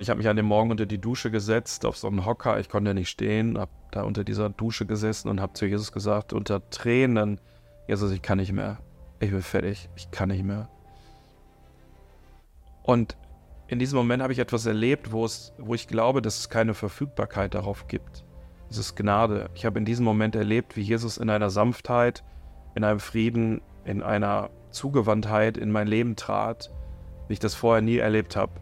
[0.00, 2.60] Ich habe mich an dem Morgen unter die Dusche gesetzt, auf so einen Hocker.
[2.60, 6.32] Ich konnte nicht stehen, habe da unter dieser Dusche gesessen und habe zu Jesus gesagt,
[6.32, 7.40] unter Tränen,
[7.88, 8.78] Jesus, ich kann nicht mehr.
[9.18, 9.90] Ich bin fertig.
[9.96, 10.68] Ich kann nicht mehr.
[12.84, 13.16] Und
[13.66, 16.74] in diesem Moment habe ich etwas erlebt, wo, es, wo ich glaube, dass es keine
[16.74, 18.24] Verfügbarkeit darauf gibt.
[18.70, 19.50] Es ist Gnade.
[19.56, 22.22] Ich habe in diesem Moment erlebt, wie Jesus in einer Sanftheit,
[22.76, 26.70] in einem Frieden, in einer Zugewandtheit in mein Leben trat,
[27.26, 28.52] wie ich das vorher nie erlebt habe.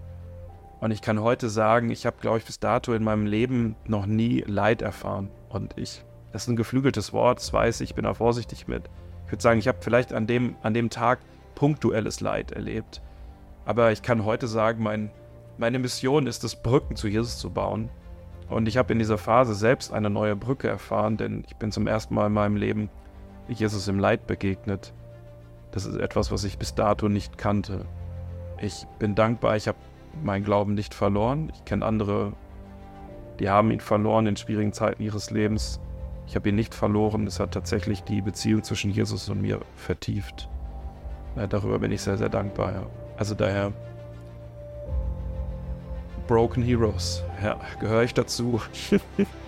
[0.81, 4.07] Und ich kann heute sagen, ich habe, glaube ich, bis dato in meinem Leben noch
[4.07, 5.31] nie Leid erfahren.
[5.49, 8.91] Und ich, das ist ein geflügeltes Wort, das weiß ich, bin da vorsichtig mit.
[9.25, 11.21] Ich würde sagen, ich habe vielleicht an dem, an dem Tag
[11.55, 13.01] punktuelles Leid erlebt.
[13.65, 15.11] Aber ich kann heute sagen, mein,
[15.59, 17.89] meine Mission ist es, Brücken zu Jesus zu bauen.
[18.49, 21.87] Und ich habe in dieser Phase selbst eine neue Brücke erfahren, denn ich bin zum
[21.87, 22.91] ersten Mal in meinem Leben
[23.49, 24.93] Jesus im Leid begegnet.
[25.73, 27.87] Das ist etwas, was ich bis dato nicht kannte.
[28.61, 29.79] Ich bin dankbar, ich habe
[30.23, 31.51] meinen Glauben nicht verloren.
[31.55, 32.33] Ich kenne andere,
[33.39, 35.81] die haben ihn verloren in schwierigen Zeiten ihres Lebens.
[36.27, 37.27] Ich habe ihn nicht verloren.
[37.27, 40.49] Es hat tatsächlich die Beziehung zwischen Jesus und mir vertieft.
[41.37, 42.73] Ja, darüber bin ich sehr, sehr dankbar.
[42.73, 42.87] Ja.
[43.17, 43.73] Also daher
[46.27, 47.23] Broken Heroes.
[47.43, 48.61] Ja, gehöre ich dazu.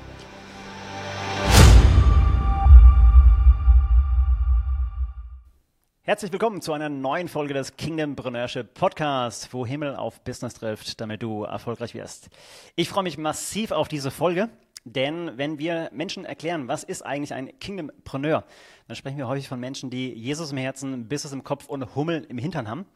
[6.08, 10.98] Herzlich willkommen zu einer neuen Folge des Kingdom Preneurship Podcasts, wo Himmel auf Business trifft,
[11.02, 12.30] damit du erfolgreich wirst.
[12.76, 14.48] Ich freue mich massiv auf diese Folge,
[14.84, 18.44] denn wenn wir Menschen erklären, was ist eigentlich ein Kingdompreneur,
[18.86, 22.24] dann sprechen wir häufig von Menschen, die Jesus im Herzen, Business im Kopf und Hummeln
[22.24, 22.86] im Hintern haben.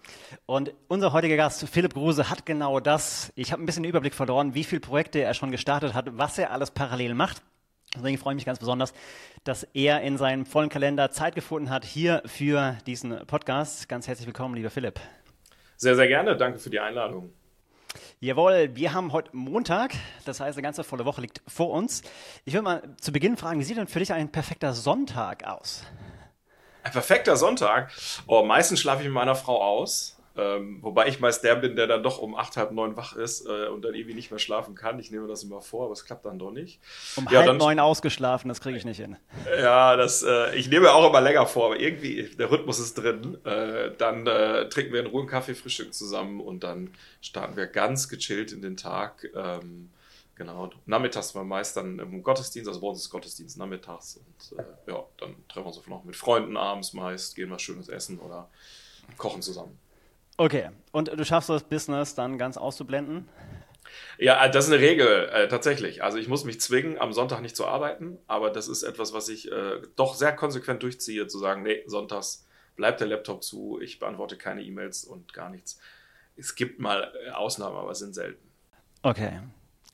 [0.47, 3.31] Und unser heutiger Gast, Philipp Gruse, hat genau das.
[3.37, 6.39] Ich habe ein bisschen den Überblick verloren, wie viele Projekte er schon gestartet hat, was
[6.39, 7.43] er alles parallel macht.
[7.95, 8.95] Deswegen freue ich mich ganz besonders,
[9.45, 13.89] dass er in seinem vollen Kalender Zeit gefunden hat hier für diesen Podcast.
[13.89, 14.98] Ganz herzlich willkommen, lieber Philipp.
[15.77, 16.37] Sehr, sehr gerne.
[16.37, 17.33] Danke für die Einladung.
[18.20, 19.93] Jawohl, wir haben heute Montag,
[20.25, 22.03] das heißt, eine ganze volle Woche liegt vor uns.
[22.47, 25.85] Ich würde mal zu Beginn fragen, wie sieht denn für dich ein perfekter Sonntag aus?
[26.85, 27.92] Ein perfekter Sonntag?
[28.27, 30.17] Oh, meistens schlafe ich mit meiner Frau aus.
[30.37, 33.47] Ähm, wobei ich meist der bin, der dann doch um acht, halb neun wach ist
[33.47, 34.98] äh, und dann irgendwie nicht mehr schlafen kann.
[34.98, 36.81] Ich nehme das immer vor, aber es klappt dann doch nicht.
[37.17, 39.17] Um ja, halb dann, neun ausgeschlafen, das kriege ich nicht hin.
[39.59, 43.39] Ja, das, äh, ich nehme auch immer länger vor, aber irgendwie, der Rhythmus ist drin.
[43.45, 47.67] Äh, dann äh, trinken wir in Ruhe einen Kaffee, Frühstück zusammen und dann starten wir
[47.67, 49.29] ganz gechillt in den Tag.
[49.35, 49.91] Ähm,
[50.35, 54.91] Genau, nachmittags war meist dann im Gottesdienst, also bei uns ist Gottesdienst nachmittags und äh,
[54.91, 58.48] ja, dann treffen wir uns noch mit Freunden abends meist, gehen was Schönes essen oder
[59.19, 59.79] kochen zusammen.
[60.37, 63.29] Okay, und du schaffst das Business dann ganz auszublenden?
[64.19, 66.03] Ja, äh, das ist eine Regel, äh, tatsächlich.
[66.03, 69.29] Also ich muss mich zwingen, am Sonntag nicht zu arbeiten, aber das ist etwas, was
[69.29, 73.98] ich äh, doch sehr konsequent durchziehe, zu sagen, nee, sonntags bleibt der Laptop zu, ich
[73.98, 75.79] beantworte keine E-Mails und gar nichts.
[76.37, 78.51] Es gibt mal äh, Ausnahmen, aber es sind selten.
[79.03, 79.41] Okay,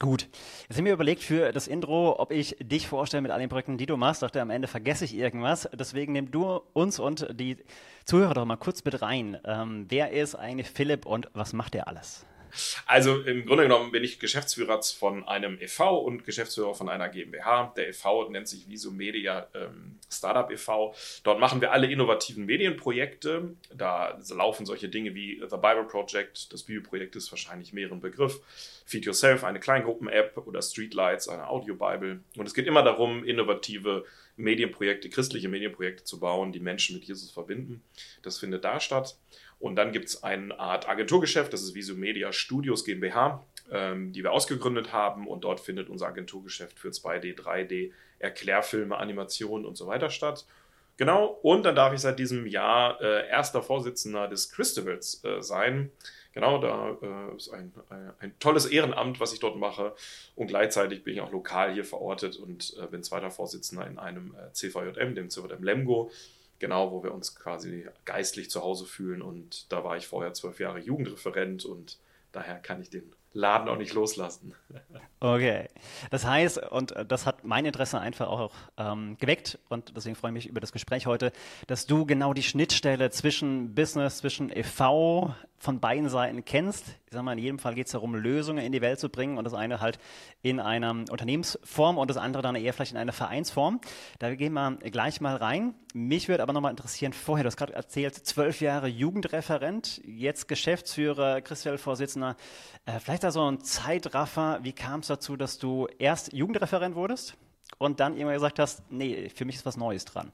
[0.00, 0.28] Gut.
[0.68, 3.78] Jetzt haben wir überlegt für das Intro, ob ich dich vorstelle mit all den Projekten,
[3.78, 4.22] die du machst.
[4.22, 5.68] Dachte, am Ende vergesse ich irgendwas.
[5.72, 7.56] Deswegen nimm du uns und die
[8.04, 9.38] Zuhörer doch mal kurz mit rein.
[9.44, 12.27] Ähm, wer ist eigentlich Philipp und was macht er alles?
[12.86, 15.98] Also im Grunde genommen bin ich Geschäftsführer von einem e.V.
[15.98, 17.72] und Geschäftsführer von einer GmbH.
[17.76, 18.30] Der e.V.
[18.30, 20.94] nennt sich Visomedia ähm, Startup e.V.
[21.24, 23.54] Dort machen wir alle innovativen Medienprojekte.
[23.74, 26.52] Da laufen solche Dinge wie The Bible Project.
[26.52, 28.40] Das Bibelprojekt ist wahrscheinlich mehreren Begriff.
[28.84, 32.20] Feed Yourself, eine Kleingruppen-App oder Streetlights, eine Audio-Bible.
[32.36, 34.04] Und es geht immer darum, innovative
[34.38, 37.82] Medienprojekte, christliche Medienprojekte zu bauen, die Menschen mit Jesus verbinden.
[38.22, 39.18] Das findet da statt.
[39.60, 44.22] Und dann gibt es eine Art Agenturgeschäft, das ist Visio Media Studios GmbH, ähm, die
[44.22, 45.26] wir ausgegründet haben.
[45.26, 50.46] Und dort findet unser Agenturgeschäft für 2D, 3D, Erklärfilme, Animationen und so weiter statt.
[50.96, 55.92] Genau, und dann darf ich seit diesem Jahr äh, erster Vorsitzender des Christivals äh, sein.
[56.32, 59.94] Genau, da äh, ist ein, ein, ein, tolles Ehrenamt, was ich dort mache.
[60.34, 64.34] Und gleichzeitig bin ich auch lokal hier verortet und äh, bin zweiter Vorsitzender in einem
[64.34, 66.10] äh, CVJM, dem CVJM Lemgo
[66.58, 69.22] genau, wo wir uns quasi geistlich zu Hause fühlen.
[69.22, 71.98] Und da war ich vorher zwölf Jahre Jugendreferent und
[72.32, 74.54] daher kann ich den Laden auch nicht loslassen.
[75.20, 75.68] Okay.
[76.10, 80.34] Das heißt, und das hat mein Interesse einfach auch ähm, geweckt und deswegen freue ich
[80.34, 81.32] mich über das Gespräch heute,
[81.66, 86.86] dass du genau die Schnittstelle zwischen Business, zwischen e.V., von beiden Seiten kennst.
[87.06, 89.38] Ich sage mal, in jedem Fall geht es darum, Lösungen in die Welt zu bringen
[89.38, 89.98] und das eine halt
[90.40, 93.80] in einer Unternehmensform und das andere dann eher vielleicht in einer Vereinsform.
[94.20, 95.74] Da gehen wir gleich mal rein.
[95.94, 101.40] Mich würde aber nochmal interessieren, vorher, du hast gerade erzählt, zwölf Jahre Jugendreferent, jetzt Geschäftsführer,
[101.40, 102.36] Christel-Vorsitzender.
[102.84, 107.36] Äh, vielleicht da so ein Zeitraffer, wie kam es dazu, dass du erst Jugendreferent wurdest
[107.76, 110.32] und dann irgendwann gesagt hast, nee, für mich ist was Neues dran?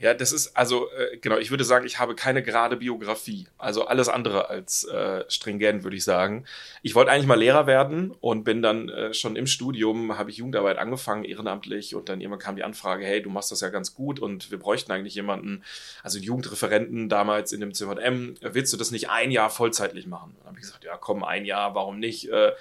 [0.00, 3.48] Ja, das ist, also, äh, genau, ich würde sagen, ich habe keine gerade Biografie.
[3.58, 6.46] Also alles andere als äh, stringent, würde ich sagen.
[6.80, 10.38] Ich wollte eigentlich mal Lehrer werden und bin dann äh, schon im Studium, habe ich
[10.38, 13.94] Jugendarbeit angefangen, ehrenamtlich, und dann irgendwann kam die Anfrage, hey, du machst das ja ganz
[13.94, 15.64] gut und wir bräuchten eigentlich jemanden,
[16.02, 20.30] also Jugendreferenten damals in dem CVM, willst du das nicht ein Jahr vollzeitlich machen?
[20.30, 22.30] Und dann habe ich gesagt, ja, komm, ein Jahr, warum nicht?
[22.30, 22.52] Äh,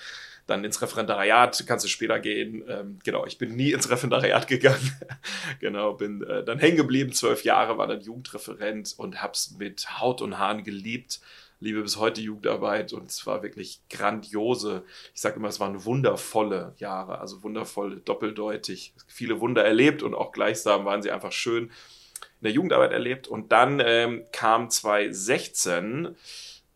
[0.49, 2.63] dann ins Referendariat kannst du später gehen.
[2.67, 4.91] Ähm, genau, ich bin nie ins Referendariat gegangen.
[5.59, 10.21] genau, bin äh, dann hängen geblieben, zwölf Jahre, war dann Jugendreferent und hab's mit Haut
[10.21, 11.19] und Haaren geliebt.
[11.61, 14.83] Liebe bis heute Jugendarbeit und es war wirklich grandiose.
[15.13, 18.93] Ich sage immer, es waren wundervolle Jahre, also wundervoll, doppeldeutig.
[19.07, 23.27] Viele Wunder erlebt und auch gleichsam waren sie einfach schön in der Jugendarbeit erlebt.
[23.27, 26.15] Und dann ähm, kam 2016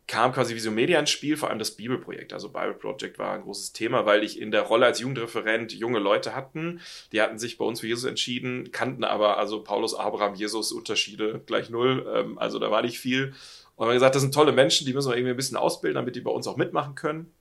[0.08, 2.34] kam quasi Vision Media ins Spiel, vor allem das Bibelprojekt.
[2.34, 6.00] Also Bible Project war ein großes Thema, weil ich in der Rolle als Jugendreferent junge
[6.00, 10.36] Leute hatten, die hatten sich bei uns für Jesus entschieden, kannten aber also Paulus, Abraham,
[10.36, 12.06] Jesus Unterschiede gleich null.
[12.14, 13.34] Ähm, also da war nicht viel.
[13.76, 16.16] Und haben gesagt, das sind tolle Menschen, die müssen wir irgendwie ein bisschen ausbilden, damit
[16.16, 17.32] die bei uns auch mitmachen können.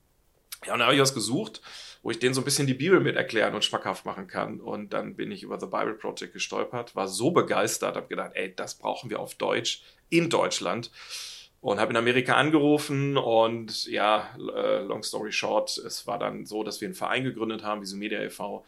[0.64, 1.60] Ja, und da habe ich was gesucht,
[2.02, 4.60] wo ich denen so ein bisschen die Bibel mit erklären und schmackhaft machen kann.
[4.60, 8.54] Und dann bin ich über The Bible Project gestolpert, war so begeistert, habe gedacht, ey,
[8.54, 10.90] das brauchen wir auf Deutsch in Deutschland
[11.62, 16.64] und habe in Amerika angerufen und ja, äh, long story short, es war dann so,
[16.64, 18.64] dass wir einen Verein gegründet haben, Visu Media e.V.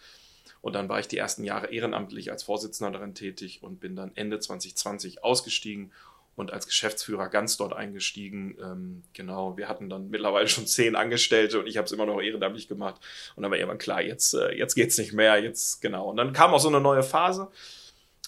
[0.60, 4.12] Und dann war ich die ersten Jahre ehrenamtlich als Vorsitzender darin tätig und bin dann
[4.14, 5.90] Ende 2020 ausgestiegen
[6.36, 8.56] und als Geschäftsführer ganz dort eingestiegen.
[8.62, 12.22] Ähm, genau, wir hatten dann mittlerweile schon zehn Angestellte und ich habe es immer noch
[12.22, 13.00] ehrenamtlich gemacht.
[13.34, 16.10] Und dann war irgendwann klar, jetzt, äh, jetzt geht es nicht mehr, jetzt genau.
[16.10, 17.50] Und dann kam auch so eine neue Phase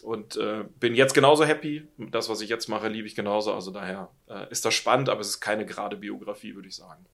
[0.00, 1.86] und äh, bin jetzt genauso happy.
[1.98, 3.52] Das, was ich jetzt mache, liebe ich genauso.
[3.52, 7.06] Also daher äh, ist das spannend, aber es ist keine gerade Biografie, würde ich sagen.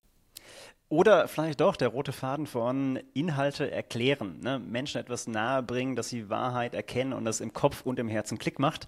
[0.88, 4.58] Oder vielleicht doch der rote Faden von Inhalte erklären, ne?
[4.58, 8.58] Menschen etwas nahebringen, dass sie Wahrheit erkennen und das im Kopf und im Herzen Klick
[8.58, 8.84] macht.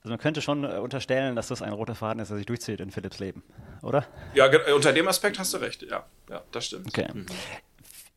[0.00, 2.80] Also man könnte schon äh, unterstellen, dass das ein roter Faden ist, der sich durchzieht
[2.80, 3.44] in Philipps Leben,
[3.82, 4.04] oder?
[4.34, 5.82] Ja, unter dem Aspekt hast du recht.
[5.82, 6.88] Ja, ja das stimmt.
[6.88, 7.06] Okay.
[7.14, 7.26] Mhm.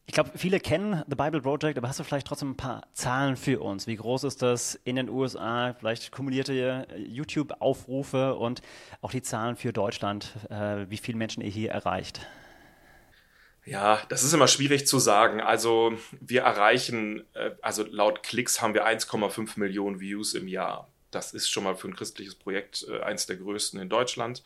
[0.10, 3.36] Ich glaube, viele kennen The Bible Project, aber hast du vielleicht trotzdem ein paar Zahlen
[3.36, 3.88] für uns?
[3.88, 5.76] Wie groß ist das in den USA?
[5.78, 6.54] Vielleicht kumulierte
[6.90, 8.62] äh, YouTube-Aufrufe und
[9.02, 12.22] auch die Zahlen für Deutschland, äh, wie viele Menschen ihr hier erreicht?
[13.66, 15.42] Ja, das ist immer schwierig zu sagen.
[15.42, 20.90] Also wir erreichen, äh, also laut Klicks haben wir 1,5 Millionen Views im Jahr.
[21.12, 24.42] Das ist schon mal für ein christliches Projekt äh, eins der größten in Deutschland.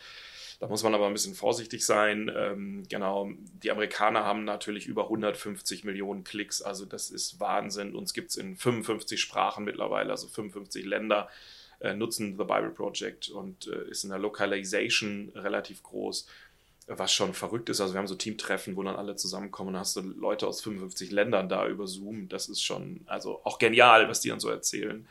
[0.62, 2.32] Da muss man aber ein bisschen vorsichtig sein.
[2.38, 3.32] Ähm, genau,
[3.64, 7.96] die Amerikaner haben natürlich über 150 Millionen Klicks, also das ist Wahnsinn.
[7.96, 11.30] Uns gibt es in 55 Sprachen mittlerweile, also 55 Länder
[11.80, 16.28] äh, nutzen The Bible Project und äh, ist in der Localization relativ groß
[16.88, 17.82] was schon verrückt ist.
[17.82, 21.10] Also wir haben so Teamtreffen, wo dann alle zusammenkommen und hast du Leute aus 55
[21.10, 22.28] Ländern da über Zoom.
[22.28, 25.08] Das ist schon, also auch genial, was die dann so erzählen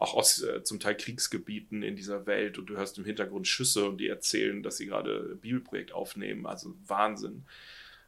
[0.00, 3.86] auch aus äh, zum Teil Kriegsgebieten in dieser Welt und du hörst im Hintergrund Schüsse
[3.86, 6.46] und die erzählen, dass sie gerade Bibelprojekt aufnehmen.
[6.46, 7.44] Also Wahnsinn.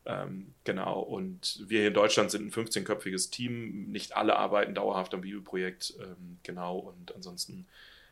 [0.06, 1.00] Ähm, genau.
[1.00, 3.90] Und wir hier in Deutschland sind ein 15-köpfiges Team.
[3.90, 5.94] Nicht alle arbeiten dauerhaft am Bibelprojekt.
[6.00, 6.78] Ähm, genau.
[6.78, 7.66] Und ansonsten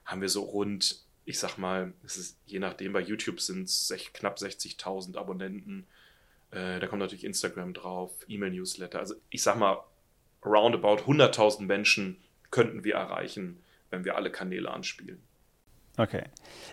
[0.04, 3.92] haben wir so rund, ich sag mal, es ist je nachdem, bei YouTube sind es
[4.12, 5.86] knapp 60.000 Abonnenten.
[6.50, 8.98] Äh, da kommt natürlich Instagram drauf, E-Mail-Newsletter.
[8.98, 9.82] Also ich sag mal,
[10.44, 12.18] roundabout 100.000 Menschen
[12.50, 15.20] könnten wir erreichen wenn wir alle Kanäle anspielen.
[15.96, 16.24] Okay.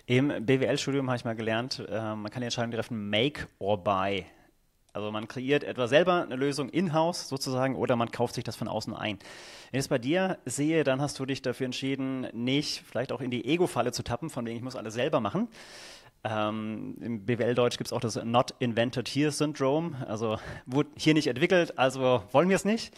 [0.06, 4.26] Im BWL-Studium habe ich mal gelernt, äh, man kann die Entscheidung treffen, make or buy.
[4.94, 8.68] Also man kreiert etwa selber eine Lösung in-house sozusagen oder man kauft sich das von
[8.68, 9.20] außen ein.
[9.72, 13.22] Wenn ich es bei dir sehe, dann hast du dich dafür entschieden, nicht vielleicht auch
[13.22, 15.50] in die Ego-Falle zu tappen, von wegen ich muss alles selber machen.
[16.24, 20.06] Ähm, Im BWL-Deutsch gibt es auch das Not Invented Here Syndrome.
[20.08, 22.94] Also wurde hier nicht entwickelt, also wollen wir es nicht.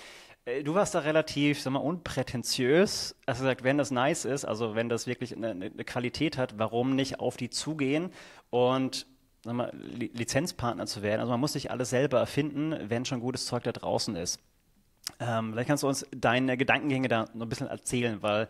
[0.46, 3.15] Äh, du warst da relativ, sag mal, unprätentiös.
[3.27, 6.96] Hast gesagt, wenn das nice ist, also wenn das wirklich eine, eine Qualität hat, warum
[6.96, 8.12] nicht auf die zugehen
[8.50, 9.08] und
[9.43, 11.22] sag mal, Lizenzpartner zu werden?
[11.22, 14.39] Also man muss nicht alles selber erfinden, wenn schon gutes Zeug da draußen ist.
[15.19, 18.48] Ähm, vielleicht kannst du uns deine Gedankengänge da noch ein bisschen erzählen, weil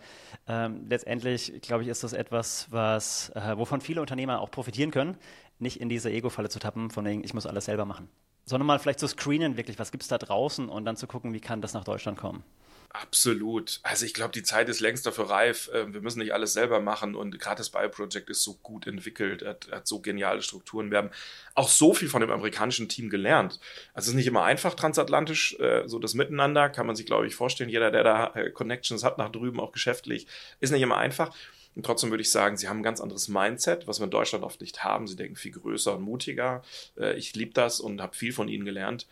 [0.48, 5.16] ähm, letztendlich, glaube ich, ist das etwas, was, äh, wovon viele Unternehmer auch profitieren können,
[5.58, 8.10] nicht in diese Ego-Falle zu tappen, von wegen, ich muss alles selber machen
[8.50, 11.34] sondern mal vielleicht zu screenen, wirklich, was gibt es da draußen und dann zu gucken,
[11.34, 12.44] wie kann das nach Deutschland kommen.
[12.92, 13.80] Absolut.
[13.84, 15.70] Also ich glaube, die Zeit ist längst dafür reif.
[15.74, 19.46] Ähm, wir müssen nicht alles selber machen und gerade das Bioproject ist so gut entwickelt,
[19.46, 20.90] hat, hat, so geniale Strukturen.
[20.90, 21.12] Wir haben
[21.54, 23.60] auch so viel von dem amerikanischen Team gelernt.
[23.94, 27.28] Also es ist nicht immer einfach transatlantisch, äh, so das Miteinander kann man sich, glaube
[27.28, 27.70] ich, vorstellen.
[27.70, 30.26] Jeder, der da äh, Connections hat nach drüben, auch geschäftlich,
[30.60, 31.36] ist nicht immer einfach.
[31.76, 34.44] Und trotzdem würde ich sagen, sie haben ein ganz anderes Mindset, was wir in Deutschland
[34.44, 35.08] oft nicht haben.
[35.08, 36.62] Sie denken viel größer und mutiger.
[36.98, 39.08] Äh, ich liebe das und habe viel von ihnen gelernt.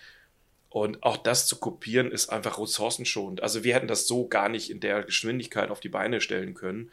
[0.69, 3.41] Und auch das zu kopieren ist einfach ressourcenschonend.
[3.41, 6.91] Also wir hätten das so gar nicht in der Geschwindigkeit auf die Beine stellen können.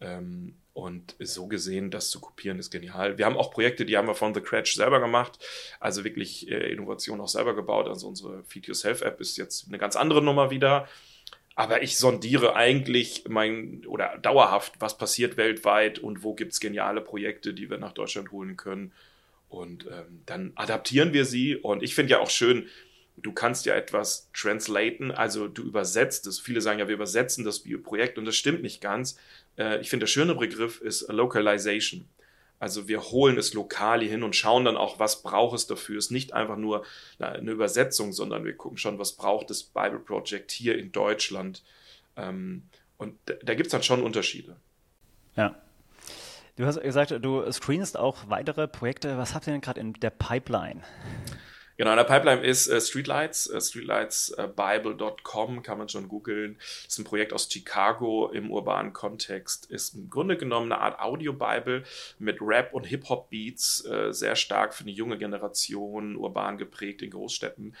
[0.00, 3.16] Ähm, und so gesehen, das zu kopieren, ist genial.
[3.16, 5.38] Wir haben auch Projekte, die haben wir von The Cratch selber gemacht,
[5.80, 7.88] also wirklich äh, Innovation auch selber gebaut.
[7.88, 10.86] Also unsere Feed Yourself App ist jetzt eine ganz andere Nummer wieder.
[11.58, 17.00] Aber ich sondiere eigentlich mein oder dauerhaft, was passiert weltweit und wo gibt es geniale
[17.00, 18.92] Projekte, die wir nach Deutschland holen können.
[19.48, 21.56] Und ähm, dann adaptieren wir sie.
[21.56, 22.68] Und ich finde ja auch schön,
[23.16, 26.38] du kannst ja etwas translaten, also du übersetzt es.
[26.38, 29.18] Viele sagen ja, wir übersetzen das Projekt und das stimmt nicht ganz.
[29.56, 32.06] Äh, ich finde, der schöne Begriff ist Localization.
[32.58, 35.98] Also wir holen es lokal hin und schauen dann auch, was braucht es dafür.
[35.98, 36.84] Es ist nicht einfach nur
[37.18, 41.62] eine Übersetzung, sondern wir gucken schon, was braucht das Bible Project hier in Deutschland.
[42.16, 42.62] Ähm,
[42.96, 44.56] und da gibt es dann schon Unterschiede.
[45.36, 45.54] Ja.
[46.56, 49.18] Du hast gesagt, du screenst auch weitere Projekte.
[49.18, 50.82] Was habt ihr denn gerade in der Pipeline?
[51.76, 56.58] Genau, in der Pipeline ist äh, Streetlights, äh, streetlightsbible.com, kann man schon googeln.
[56.86, 59.70] Ist ein Projekt aus Chicago im urbanen Kontext.
[59.70, 61.84] Ist im Grunde genommen eine Art Audio-Bible
[62.18, 67.76] mit Rap- und Hip-Hop-Beats, äh, sehr stark für eine junge Generation, urban geprägt in Großstädten.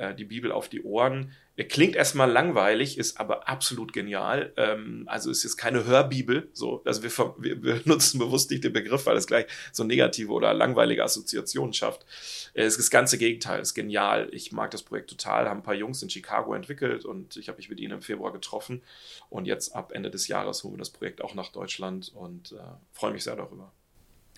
[0.00, 1.32] Äh, die Bibel auf die Ohren.
[1.68, 4.54] Klingt erstmal langweilig, ist aber absolut genial.
[4.56, 6.48] Ähm, also ist jetzt keine Hörbibel.
[6.54, 10.32] So, also wir, wir, wir, nutzen bewusst nicht den Begriff, weil es gleich so negative
[10.32, 12.06] oder langweilige Assoziationen schafft.
[12.54, 14.30] Äh, es ist das ganze Gegenteil, ist genial.
[14.32, 17.58] Ich mag das Projekt total, haben ein paar Jungs in Chicago entwickelt und ich habe
[17.58, 18.82] mich mit ihnen im Februar getroffen.
[19.28, 22.56] Und jetzt ab Ende des Jahres holen wir das Projekt auch nach Deutschland und äh,
[22.92, 23.70] freue mich sehr darüber.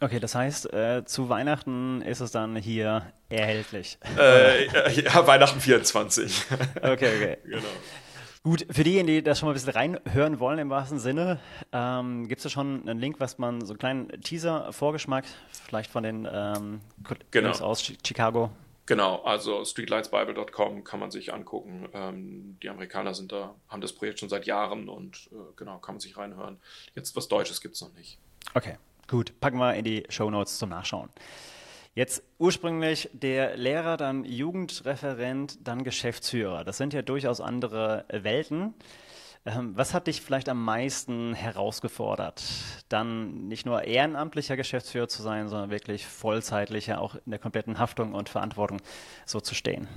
[0.02, 3.98] Okay, das heißt, äh, zu Weihnachten ist es dann hier erhältlich.
[4.18, 4.66] Äh,
[5.00, 6.46] ja, Weihnachten 24.
[6.76, 7.38] okay, okay.
[7.44, 7.62] Genau.
[8.42, 11.38] Gut, für diejenigen, die das schon mal ein bisschen reinhören wollen im wahrsten Sinne,
[11.70, 15.24] ähm, gibt es da schon einen Link, was man, so einen kleinen Teaser-Vorgeschmack,
[15.66, 16.80] vielleicht von den ähm,
[17.30, 17.50] genau.
[17.60, 18.50] aus Chicago?
[18.86, 21.88] Genau, also streetlightsbible.com kann man sich angucken.
[21.92, 25.94] Ähm, die Amerikaner sind da, haben das Projekt schon seit Jahren und äh, genau, kann
[25.94, 26.58] man sich reinhören.
[26.96, 28.18] Jetzt was Deutsches gibt es noch nicht.
[28.54, 28.76] Okay,
[29.12, 31.10] Gut, packen wir in die Show Notes zum Nachschauen.
[31.94, 36.64] Jetzt ursprünglich der Lehrer, dann Jugendreferent, dann Geschäftsführer.
[36.64, 38.72] Das sind ja durchaus andere Welten.
[39.44, 42.42] Ähm, was hat dich vielleicht am meisten herausgefordert,
[42.88, 48.14] dann nicht nur ehrenamtlicher Geschäftsführer zu sein, sondern wirklich vollzeitlicher, auch in der kompletten Haftung
[48.14, 48.80] und Verantwortung
[49.26, 49.88] so zu stehen?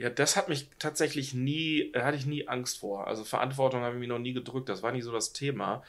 [0.00, 3.06] Ja, das hat mich tatsächlich nie, hatte ich nie Angst vor.
[3.06, 4.70] Also Verantwortung habe ich mir noch nie gedrückt.
[4.70, 5.82] Das war nie so das Thema.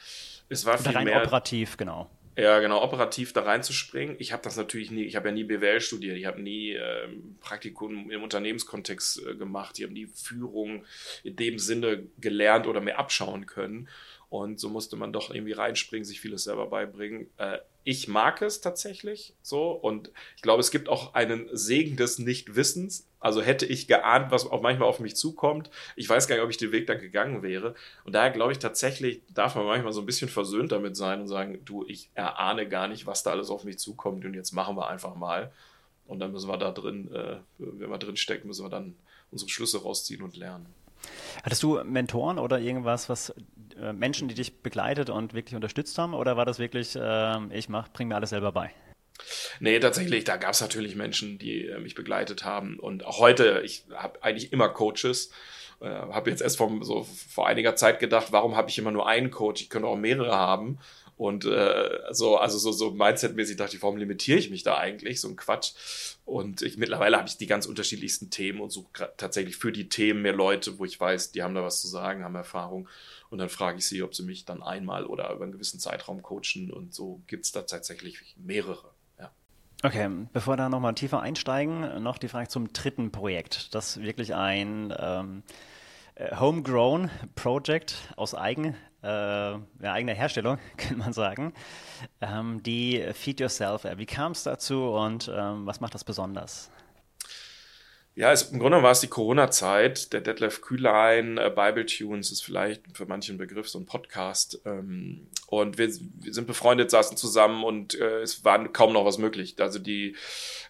[0.50, 2.10] Es war viel rein mehr operativ, genau.
[2.36, 4.16] Ja, genau, operativ da reinzuspringen.
[4.18, 7.38] Ich habe das natürlich nie, ich habe ja nie BWL studiert, ich habe nie ähm,
[7.40, 10.84] Praktikum im Unternehmenskontext äh, gemacht, ich habe nie Führung
[11.24, 13.88] in dem Sinne gelernt oder mir abschauen können.
[14.28, 17.30] Und so musste man doch irgendwie reinspringen, sich vieles selber beibringen.
[17.38, 22.18] Äh, ich mag es tatsächlich so und ich glaube, es gibt auch einen Segen des
[22.18, 23.08] Nichtwissens.
[23.18, 25.70] Also hätte ich geahnt, was auch manchmal auf mich zukommt.
[25.94, 27.74] Ich weiß gar nicht, ob ich den Weg dann gegangen wäre.
[28.04, 31.28] Und daher glaube ich tatsächlich, darf man manchmal so ein bisschen versöhnt damit sein und
[31.28, 34.76] sagen, du, ich erahne gar nicht, was da alles auf mich zukommt und jetzt machen
[34.76, 35.52] wir einfach mal.
[36.06, 38.96] Und dann müssen wir da drin, äh, wenn wir drin stecken, müssen wir dann
[39.30, 40.66] unsere Schlüsse rausziehen und lernen.
[41.42, 43.34] Hattest du Mentoren oder irgendwas, was
[43.80, 46.14] äh, Menschen, die dich begleitet und wirklich unterstützt haben?
[46.14, 48.70] Oder war das wirklich, äh, ich mach, bring mir alles selber bei?
[49.60, 52.78] Nee, tatsächlich, da gab es natürlich Menschen, die äh, mich begleitet haben.
[52.78, 55.30] Und auch heute, ich habe eigentlich immer Coaches.
[55.80, 59.08] Äh, habe jetzt erst vom, so vor einiger Zeit gedacht, warum habe ich immer nur
[59.08, 59.62] einen Coach?
[59.62, 60.78] Ich könnte auch mehrere haben.
[61.16, 65.20] Und äh, so, also so, so Mindset-mäßig dachte ich, warum limitiere ich mich da eigentlich?
[65.20, 65.72] So ein Quatsch.
[66.24, 70.22] Und ich, mittlerweile habe ich die ganz unterschiedlichsten Themen und suche tatsächlich für die Themen
[70.22, 72.88] mehr Leute, wo ich weiß, die haben da was zu sagen, haben Erfahrung.
[73.28, 76.22] Und dann frage ich sie, ob sie mich dann einmal oder über einen gewissen Zeitraum
[76.22, 76.70] coachen.
[76.70, 78.92] Und so gibt es da tatsächlich mehrere.
[79.18, 79.32] Ja.
[79.82, 84.34] Okay, bevor wir da nochmal tiefer einsteigen, noch die Frage zum dritten Projekt, das wirklich
[84.34, 85.42] ein ähm,
[86.14, 91.52] äh, Homegrown Project aus eigen, äh, eigener Herstellung, kann man sagen.
[92.20, 93.98] Ähm, die Feed Yourself App.
[93.98, 96.70] Wie kam es dazu und ähm, was macht das besonders?
[98.14, 100.12] Ja, es, im Grunde war es die Corona-Zeit.
[100.12, 104.60] Der Detlef Kühlein, äh, Bible Tunes ist vielleicht für manchen Begriff so ein Podcast.
[104.66, 109.16] Ähm, und wir, wir, sind befreundet, saßen zusammen und äh, es war kaum noch was
[109.16, 109.56] möglich.
[109.58, 110.14] Also die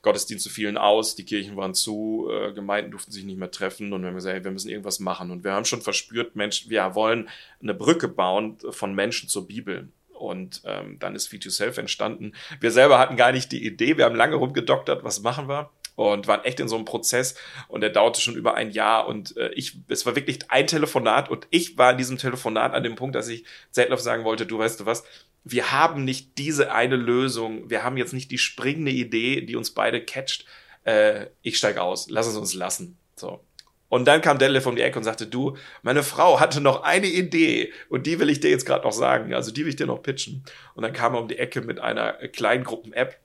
[0.02, 4.02] Gottesdienste fielen aus, die Kirchen waren zu, äh, Gemeinden durften sich nicht mehr treffen und
[4.02, 5.32] wir haben gesagt, hey, wir müssen irgendwas machen.
[5.32, 7.28] Und wir haben schon verspürt, Mensch, wir wollen
[7.60, 9.88] eine Brücke bauen von Menschen zur Bibel.
[10.12, 12.34] Und ähm, dann ist Feed Yourself entstanden.
[12.60, 16.26] Wir selber hatten gar nicht die Idee, wir haben lange rumgedoktert, was machen wir und
[16.26, 17.34] waren echt in so einem Prozess
[17.68, 21.30] und der dauerte schon über ein Jahr und äh, ich, es war wirklich ein Telefonat
[21.30, 24.58] und ich war in diesem Telefonat an dem Punkt, dass ich Zetloff sagen wollte, du
[24.58, 25.04] weißt du was,
[25.44, 29.72] wir haben nicht diese eine Lösung, wir haben jetzt nicht die springende Idee, die uns
[29.72, 30.46] beide catcht,
[30.84, 32.96] äh, ich steige aus, lass es uns lassen.
[33.16, 33.40] So.
[33.92, 37.08] Und dann kam Detlef um die Ecke und sagte, du, meine Frau hatte noch eine
[37.08, 39.34] Idee und die will ich dir jetzt gerade noch sagen.
[39.34, 40.44] Also die will ich dir noch pitchen.
[40.74, 43.18] Und dann kam er um die Ecke mit einer Kleingruppen-App,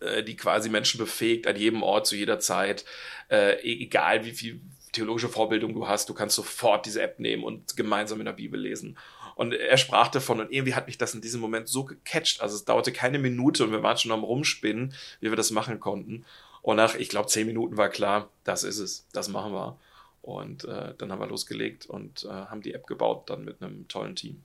[0.00, 2.84] äh, die quasi Menschen befähigt, an jedem Ort, zu jeder Zeit,
[3.30, 4.60] äh, e-, egal wie viel
[4.92, 8.60] theologische Vorbildung du hast, du kannst sofort diese App nehmen und gemeinsam in der Bibel
[8.60, 8.98] lesen.
[9.36, 12.42] Und er sprach davon und irgendwie hat mich das in diesem Moment so gecatcht.
[12.42, 15.80] Also es dauerte keine Minute und wir waren schon am Rumspinnen, wie wir das machen
[15.80, 16.24] konnten.
[16.62, 19.78] Und nach, ich glaube, zehn Minuten war klar, das ist es, das machen wir.
[20.22, 23.88] Und äh, dann haben wir losgelegt und äh, haben die App gebaut, dann mit einem
[23.88, 24.42] tollen Team.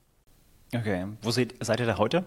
[0.74, 2.24] Okay, wo seid, seid ihr da heute?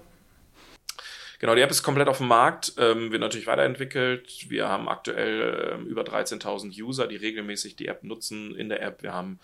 [1.39, 4.49] Genau, die App ist komplett auf dem Markt, ähm, wird natürlich weiterentwickelt.
[4.49, 9.01] Wir haben aktuell ähm, über 13.000 User, die regelmäßig die App nutzen in der App.
[9.01, 9.39] Wir haben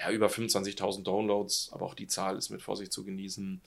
[0.00, 3.60] ja, über 25.000 Downloads, aber auch die Zahl ist mit Vorsicht zu genießen.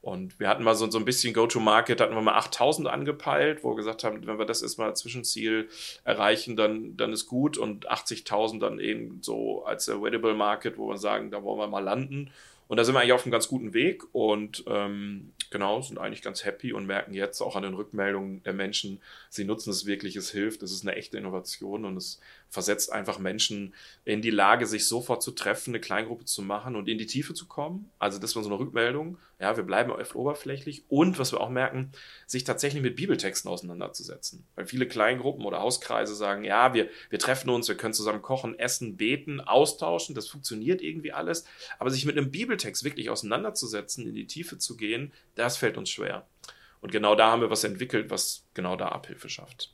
[0.00, 3.70] Und wir hatten mal so, so ein bisschen Go-to-Market, hatten wir mal 8000 angepeilt, wo
[3.70, 5.68] wir gesagt haben, wenn wir das erstmal als Zwischenziel
[6.04, 7.56] erreichen, dann, dann ist gut.
[7.58, 11.82] Und 80.000 dann eben so als Wettable Market, wo wir sagen, da wollen wir mal
[11.82, 12.30] landen.
[12.66, 16.22] Und da sind wir eigentlich auf einem ganz guten Weg und ähm, genau, sind eigentlich
[16.22, 20.16] ganz happy und merken jetzt auch an den Rückmeldungen der Menschen, sie nutzen es wirklich,
[20.16, 22.20] es hilft, es ist eine echte Innovation und es
[22.54, 26.88] versetzt einfach Menschen in die Lage, sich sofort zu treffen, eine Kleingruppe zu machen und
[26.88, 27.90] in die Tiefe zu kommen.
[27.98, 29.18] Also das war so eine Rückmeldung.
[29.40, 31.90] Ja, wir bleiben oft oberflächlich und was wir auch merken,
[32.26, 34.46] sich tatsächlich mit Bibeltexten auseinanderzusetzen.
[34.54, 38.58] Weil viele Kleingruppen oder Hauskreise sagen, ja, wir, wir treffen uns, wir können zusammen kochen,
[38.58, 41.44] essen, beten, austauschen, das funktioniert irgendwie alles.
[41.78, 45.90] Aber sich mit einem Bibeltext wirklich auseinanderzusetzen, in die Tiefe zu gehen, das fällt uns
[45.90, 46.26] schwer.
[46.80, 49.73] Und genau da haben wir was entwickelt, was genau da Abhilfe schafft.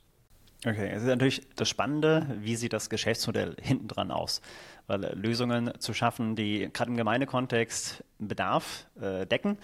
[0.63, 4.41] Okay, es ist natürlich das Spannende, wie sieht das Geschäftsmodell hinten dran aus?
[4.85, 9.57] Weil äh, Lösungen zu schaffen, die gerade im Gemeindekontext Bedarf äh, decken,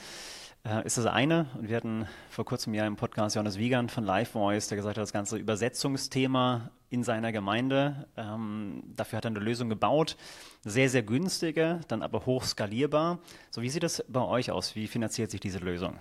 [0.65, 1.45] äh, ist das eine.
[1.55, 4.97] Und wir hatten vor kurzem ja im Podcast Johannes Wiegand von Live Voice, der gesagt
[4.97, 10.17] hat, das ganze Übersetzungsthema in seiner Gemeinde, ähm, dafür hat er eine Lösung gebaut.
[10.63, 13.19] Sehr, sehr günstige, dann aber hoch skalierbar.
[13.51, 14.75] So, wie sieht das bei euch aus?
[14.75, 15.99] Wie finanziert sich diese Lösung?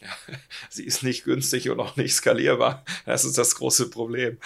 [0.00, 0.08] Ja,
[0.70, 2.84] sie ist nicht günstig und auch nicht skalierbar.
[3.06, 4.38] Das ist das große Problem.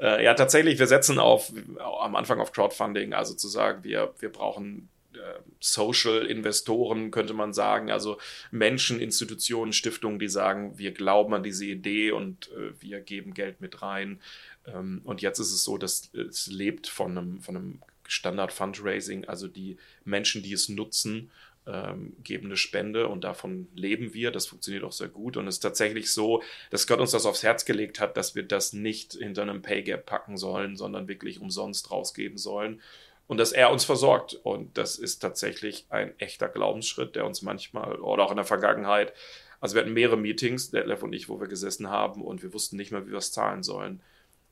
[0.00, 4.30] Äh, ja, tatsächlich, wir setzen auf, am Anfang auf Crowdfunding, also zu sagen, wir, wir
[4.30, 5.18] brauchen äh,
[5.60, 8.18] Social-Investoren, könnte man sagen, also
[8.50, 13.60] Menschen, Institutionen, Stiftungen, die sagen, wir glauben an diese Idee und äh, wir geben Geld
[13.60, 14.20] mit rein.
[14.66, 19.48] Ähm, und jetzt ist es so, dass es lebt von einem, von einem Standard-Fundraising, also
[19.48, 21.30] die Menschen, die es nutzen,
[21.68, 24.30] ähm, geben eine Spende und davon leben wir.
[24.30, 27.42] Das funktioniert auch sehr gut und es ist tatsächlich so, dass Gott uns das aufs
[27.42, 31.40] Herz gelegt hat, dass wir das nicht hinter einem Pay Gap packen sollen, sondern wirklich
[31.40, 32.80] umsonst rausgeben sollen
[33.26, 34.34] und dass er uns versorgt.
[34.34, 39.12] Und das ist tatsächlich ein echter Glaubensschritt, der uns manchmal oder auch in der Vergangenheit,
[39.60, 42.76] also wir hatten mehrere Meetings, Detlef und ich, wo wir gesessen haben und wir wussten
[42.76, 44.00] nicht mehr, wie wir es zahlen sollen,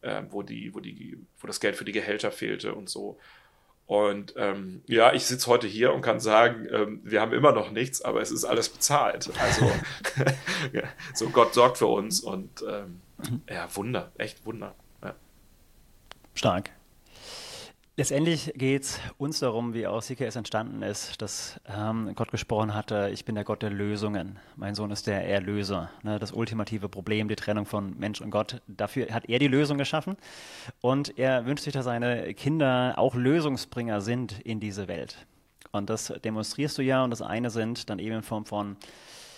[0.00, 3.18] äh, wo, die, wo, die, wo das Geld für die Gehälter fehlte und so.
[3.86, 7.70] Und ähm, ja, ich sitze heute hier und kann sagen, ähm, wir haben immer noch
[7.70, 9.30] nichts, aber es ist alles bezahlt.
[9.38, 9.70] Also
[11.14, 13.00] so Gott sorgt für uns und ähm,
[13.48, 14.74] ja, Wunder, echt Wunder.
[15.04, 15.14] Ja.
[16.34, 16.70] Stark.
[17.98, 23.08] Letztendlich geht es uns darum, wie aus CKS entstanden ist, dass ähm, Gott gesprochen hatte,
[23.10, 24.38] ich bin der Gott der Lösungen.
[24.54, 25.88] Mein Sohn ist der Erlöser.
[26.02, 28.60] Ne, das ultimative Problem, die Trennung von Mensch und Gott.
[28.66, 30.18] Dafür hat er die Lösung geschaffen.
[30.82, 35.26] Und er wünscht sich, dass seine Kinder auch Lösungsbringer sind in diese Welt.
[35.72, 37.02] Und das demonstrierst du ja.
[37.02, 38.76] Und das eine sind dann eben in Form von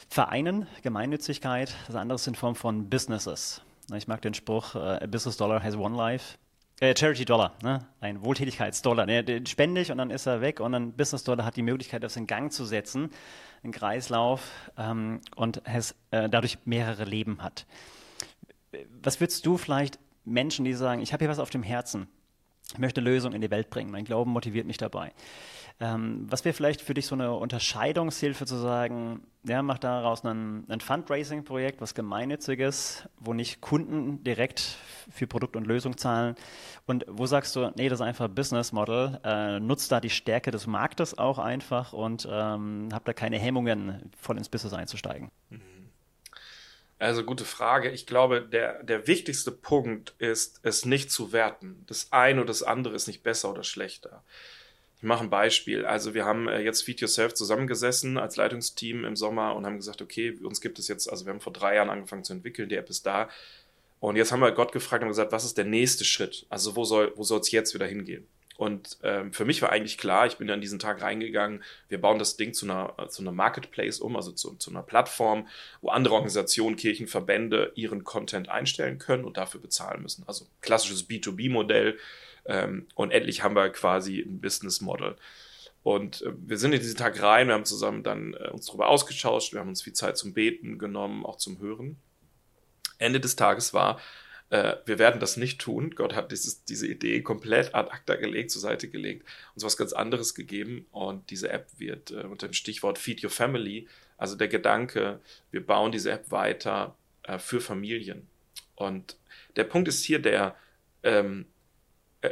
[0.09, 1.77] Vereinen, Gemeinnützigkeit.
[1.87, 3.63] Das andere ist in Form von Businesses.
[3.95, 6.37] Ich mag den Spruch, uh, a business dollar has one life.
[6.81, 7.85] Äh, Charity Dollar, ne?
[8.01, 9.05] ein Wohltätigkeitsdollar.
[9.05, 9.25] Ne?
[9.25, 12.05] Den spende ich und dann ist er weg und ein Business Dollar hat die Möglichkeit,
[12.05, 13.11] das in Gang zu setzen,
[13.65, 17.67] einen Kreislauf ähm, und es äh, dadurch mehrere Leben hat.
[19.03, 22.07] Was würdest du vielleicht Menschen, die sagen, ich habe hier was auf dem Herzen,
[22.73, 25.13] ich möchte Lösungen in die Welt bringen, mein Glauben motiviert mich dabei.
[25.81, 30.65] Ähm, was wäre vielleicht für dich so eine Unterscheidungshilfe zu sagen, ja, mach daraus ein,
[30.69, 34.77] ein Fundraising-Projekt, was gemeinnütziges, wo nicht Kunden direkt
[35.11, 36.35] für Produkt und Lösung zahlen
[36.87, 40.51] und wo sagst du, nee, das ist einfach Business Model, äh, nutzt da die Stärke
[40.51, 45.31] des Marktes auch einfach und ähm, hab da keine Hemmungen, voll ins Business einzusteigen.
[45.51, 45.61] Mhm.
[46.99, 47.91] Also gute Frage.
[47.91, 51.85] Ich glaube, der, der wichtigste Punkt ist, es nicht zu werten.
[51.87, 54.25] Das eine oder das andere ist nicht besser oder schlechter.
[54.99, 55.87] Ich mache ein Beispiel.
[55.87, 60.03] Also wir haben äh, jetzt Feed Yourself zusammengesessen als Leitungsteam im Sommer und haben gesagt,
[60.03, 62.77] okay, uns gibt es jetzt, also wir haben vor drei Jahren angefangen zu entwickeln, die
[62.77, 63.29] App ist da.
[64.01, 66.47] Und jetzt haben wir Gott gefragt und gesagt, was ist der nächste Schritt?
[66.49, 68.27] Also wo soll wo es jetzt wieder hingehen?
[68.59, 72.19] Und ähm, für mich war eigentlich klar, ich bin an diesen Tag reingegangen, wir bauen
[72.19, 75.47] das Ding zu einer, zu einer Marketplace um, also zu, zu einer Plattform,
[75.81, 80.25] wo andere Organisationen, Kirchen, Verbände ihren Content einstellen können und dafür bezahlen müssen.
[80.27, 81.99] Also klassisches B2B-Modell.
[82.49, 85.17] Ähm, und endlich haben wir quasi ein Business Model.
[85.83, 88.89] Und äh, wir sind in diesen Tag rein, wir haben zusammen dann äh, uns darüber
[88.89, 91.97] ausgetauscht, wir haben uns viel Zeit zum Beten genommen, auch zum Hören.
[92.99, 94.01] Ende des Tages war,
[94.51, 95.95] äh, wir werden das nicht tun.
[95.95, 99.93] Gott hat dieses, diese Idee komplett ad acta gelegt, zur Seite gelegt, uns was ganz
[99.93, 100.87] anderes gegeben.
[100.91, 105.65] Und diese App wird äh, unter dem Stichwort Feed Your Family, also der Gedanke, wir
[105.65, 108.27] bauen diese App weiter äh, für Familien.
[108.75, 109.17] Und
[109.57, 110.57] der Punkt ist hier der,
[111.03, 111.58] ähm, äh,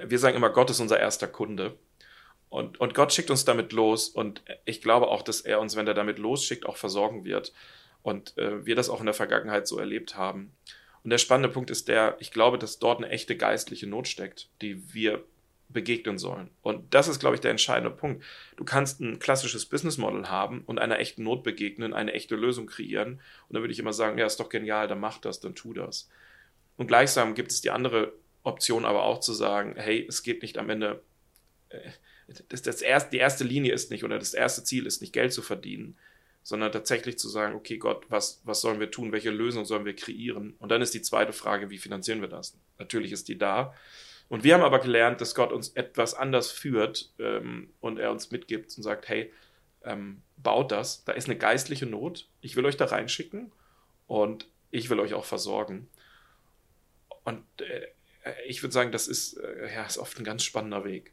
[0.06, 1.76] wir sagen immer, Gott ist unser erster Kunde.
[2.48, 4.08] Und, und Gott schickt uns damit los.
[4.08, 7.52] Und ich glaube auch, dass er uns, wenn er damit losschickt, auch versorgen wird.
[8.02, 10.52] Und äh, wir das auch in der Vergangenheit so erlebt haben.
[11.02, 14.48] Und der spannende Punkt ist der, ich glaube, dass dort eine echte geistliche Not steckt,
[14.60, 15.24] die wir
[15.68, 16.50] begegnen sollen.
[16.62, 18.24] Und das ist, glaube ich, der entscheidende Punkt.
[18.56, 22.66] Du kannst ein klassisches Business Model haben und einer echten Not begegnen, eine echte Lösung
[22.66, 23.20] kreieren.
[23.48, 25.72] Und dann würde ich immer sagen, ja, ist doch genial, dann mach das, dann tu
[25.72, 26.08] das.
[26.76, 28.12] Und gleichsam gibt es die andere
[28.46, 31.02] Option aber auch zu sagen, hey, es geht nicht am Ende,
[31.68, 31.90] äh,
[32.48, 35.32] das, das erste, die erste Linie ist nicht oder das erste Ziel ist nicht Geld
[35.32, 35.96] zu verdienen,
[36.42, 39.96] sondern tatsächlich zu sagen, okay Gott, was, was sollen wir tun, welche Lösung sollen wir
[39.96, 40.54] kreieren?
[40.58, 42.56] Und dann ist die zweite Frage, wie finanzieren wir das?
[42.78, 43.74] Natürlich ist die da.
[44.28, 48.30] Und wir haben aber gelernt, dass Gott uns etwas anders führt ähm, und er uns
[48.30, 49.32] mitgibt und sagt, hey,
[49.84, 53.52] ähm, baut das, da ist eine geistliche Not, ich will euch da reinschicken
[54.08, 55.88] und ich will euch auch versorgen.
[57.24, 57.86] Und äh,
[58.46, 61.12] ich würde sagen, das ist, äh, ja, ist oft ein ganz spannender Weg.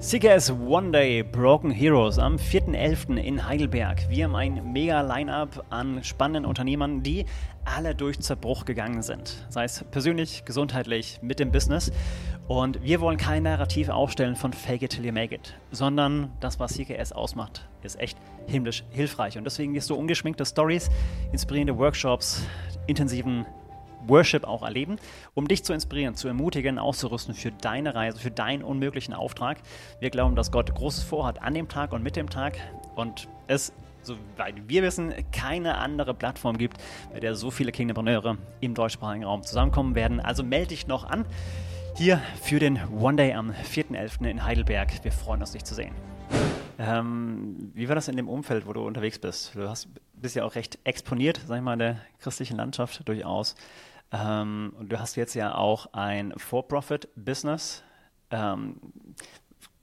[0.00, 3.18] CKS One Day Broken Heroes am 4.11.
[3.18, 4.08] in Heidelberg.
[4.08, 7.26] Wir haben ein mega Line-up an spannenden Unternehmern, die
[7.66, 9.46] alle durch Zerbruch gegangen sind.
[9.50, 11.92] Sei es persönlich, gesundheitlich, mit dem Business.
[12.48, 16.58] Und wir wollen kein Narrativ aufstellen von Fake it till you make it, sondern das,
[16.58, 19.36] was CKS ausmacht, ist echt himmlisch hilfreich.
[19.36, 20.88] Und deswegen wirst du ungeschminkte Stories,
[21.30, 22.42] inspirierende Workshops,
[22.86, 23.44] intensiven
[24.06, 24.96] Worship auch erleben,
[25.34, 29.58] um dich zu inspirieren, zu ermutigen, auszurüsten für deine Reise, für deinen unmöglichen Auftrag.
[30.00, 32.58] Wir glauben, dass Gott Großes vorhat an dem Tag und mit dem Tag
[32.96, 36.78] und es soweit wir wissen, keine andere Plattform gibt,
[37.12, 40.20] bei der so viele Kingdompreneure im deutschsprachigen Raum zusammenkommen werden.
[40.20, 41.26] Also melde dich noch an
[41.96, 44.26] hier für den One Day am 4.11.
[44.26, 45.04] in Heidelberg.
[45.04, 45.94] Wir freuen uns, dich zu sehen.
[46.78, 49.54] Ähm, wie war das in dem Umfeld, wo du unterwegs bist?
[49.54, 53.54] Du hast, bist ja auch recht exponiert, sag ich mal, in der christlichen Landschaft durchaus.
[54.12, 57.82] Ähm, du hast jetzt ja auch ein For-Profit-Business.
[58.30, 58.80] Ähm,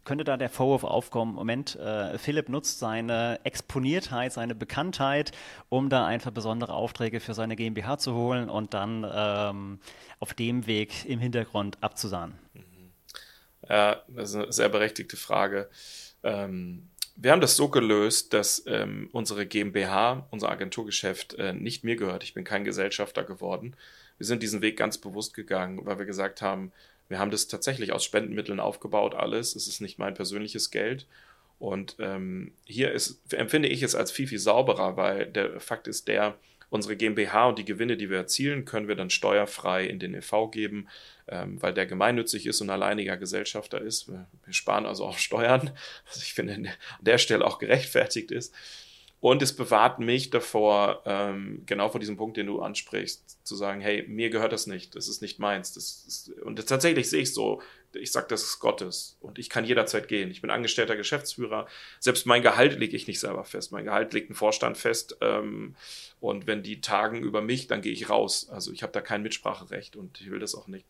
[0.07, 5.33] könnte da der Vorwurf aufkommen, Moment, äh, Philipp nutzt seine Exponiertheit, seine Bekanntheit,
[5.67, 9.79] um da einfach besondere Aufträge für seine GmbH zu holen und dann ähm,
[10.19, 12.39] auf dem Weg im Hintergrund abzusahnen?
[12.53, 12.91] Mhm.
[13.69, 15.69] Ja, das ist eine sehr berechtigte Frage.
[16.23, 16.87] Ähm,
[17.17, 22.23] wir haben das so gelöst, dass ähm, unsere GmbH, unser Agenturgeschäft, äh, nicht mir gehört.
[22.23, 23.75] Ich bin kein Gesellschafter geworden,
[24.17, 26.71] wir sind diesen Weg ganz bewusst gegangen, weil wir gesagt haben,
[27.09, 29.55] wir haben das tatsächlich aus Spendenmitteln aufgebaut, alles.
[29.55, 31.05] Es ist nicht mein persönliches Geld.
[31.59, 36.07] Und ähm, hier ist, empfinde ich es als viel, viel sauberer, weil der Fakt ist
[36.07, 36.37] der,
[36.69, 40.49] unsere GmbH und die Gewinne, die wir erzielen, können wir dann steuerfrei in den e.V.
[40.49, 40.87] geben,
[41.27, 44.09] ähm, weil der gemeinnützig ist und alleiniger Gesellschafter ist.
[44.09, 45.71] Wir, wir sparen also auch Steuern,
[46.07, 48.53] was ich finde an der Stelle auch gerechtfertigt ist.
[49.19, 53.81] Und es bewahrt mich davor, ähm, genau vor diesem Punkt, den du ansprichst, zu sagen,
[53.81, 55.73] hey, mir gehört das nicht, das ist nicht meins.
[55.73, 57.61] Das ist, und tatsächlich sehe ich so,
[57.93, 60.29] ich sage, das ist Gottes und ich kann jederzeit gehen.
[60.29, 61.67] Ich bin angestellter Geschäftsführer.
[61.99, 63.71] Selbst mein Gehalt lege ich nicht selber fest.
[63.71, 65.17] Mein Gehalt legt ein Vorstand fest.
[65.21, 65.75] Ähm,
[66.19, 68.47] und wenn die tagen über mich, dann gehe ich raus.
[68.51, 70.85] Also ich habe da kein Mitspracherecht und ich will das auch nicht.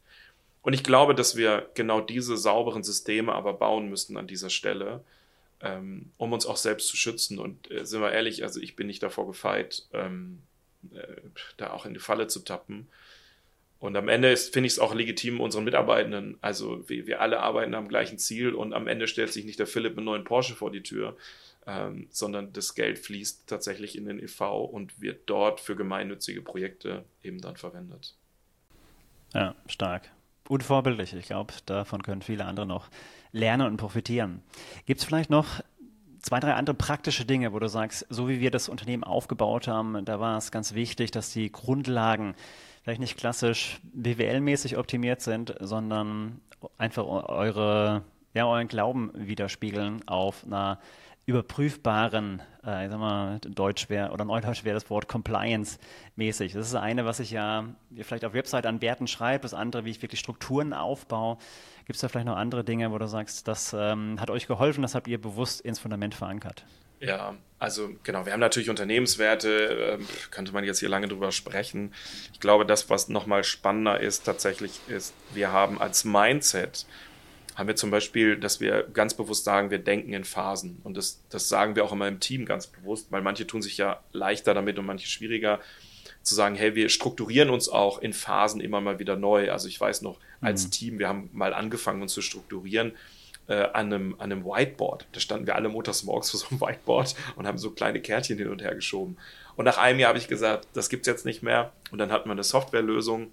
[0.63, 5.01] Und ich glaube, dass wir genau diese sauberen Systeme aber bauen müssten an dieser Stelle
[5.61, 7.39] ähm, um uns auch selbst zu schützen.
[7.39, 10.39] Und äh, sind wir ehrlich, also ich bin nicht davor gefeit, ähm,
[10.93, 11.21] äh,
[11.57, 12.87] da auch in die Falle zu tappen.
[13.79, 17.75] Und am Ende finde ich es auch legitim, unseren Mitarbeitenden, also wir, wir, alle arbeiten
[17.75, 20.71] am gleichen Ziel und am Ende stellt sich nicht der Philipp mit neuen Porsche vor
[20.71, 21.15] die Tür,
[21.67, 27.05] ähm, sondern das Geld fließt tatsächlich in den EV und wird dort für gemeinnützige Projekte
[27.21, 28.15] eben dann verwendet.
[29.33, 30.09] Ja, stark.
[30.47, 31.13] Unvorbildlich.
[31.13, 32.89] Ich glaube, davon können viele andere noch
[33.37, 34.41] lernen und profitieren.
[34.85, 35.61] Gibt es vielleicht noch
[36.19, 40.03] zwei, drei andere praktische Dinge, wo du sagst, so wie wir das Unternehmen aufgebaut haben,
[40.03, 42.35] da war es ganz wichtig, dass die Grundlagen
[42.83, 46.41] vielleicht nicht klassisch BWL-mäßig optimiert sind, sondern
[46.77, 50.79] einfach eure, ja, euren Glauben widerspiegeln auf einer
[51.27, 56.53] überprüfbaren, äh, ich sag mal, Deutsch wäre oder Neudeutsch wäre das Wort Compliance-mäßig.
[56.53, 57.65] Das ist eine, was ich ja
[58.01, 61.37] vielleicht auf Website an Werten schreibe, das andere, wie ich wirklich Strukturen aufbaue.
[61.85, 64.81] Gibt es da vielleicht noch andere Dinge, wo du sagst, das ähm, hat euch geholfen,
[64.81, 66.65] das habt ihr bewusst ins Fundament verankert?
[67.01, 71.93] Ja, also genau, wir haben natürlich Unternehmenswerte, äh, könnte man jetzt hier lange drüber sprechen.
[72.31, 76.85] Ich glaube, das, was nochmal spannender ist, tatsächlich ist, wir haben als Mindset
[77.57, 80.79] haben wir zum Beispiel, dass wir ganz bewusst sagen, wir denken in Phasen.
[80.83, 83.77] Und das, das sagen wir auch immer im Team ganz bewusst, weil manche tun sich
[83.77, 85.59] ja leichter damit und manche schwieriger
[86.21, 89.51] zu sagen, hey, wir strukturieren uns auch in Phasen immer mal wieder neu.
[89.51, 90.71] Also ich weiß noch, als mhm.
[90.71, 92.91] Team, wir haben mal angefangen, uns zu strukturieren
[93.47, 95.07] äh, an, einem, an einem Whiteboard.
[95.13, 98.37] Da standen wir alle montags morgens vor so einem Whiteboard und haben so kleine Kärtchen
[98.37, 99.17] hin und her geschoben.
[99.55, 101.73] Und nach einem Jahr habe ich gesagt, das gibt es jetzt nicht mehr.
[101.89, 103.31] Und dann hatten wir eine Softwarelösung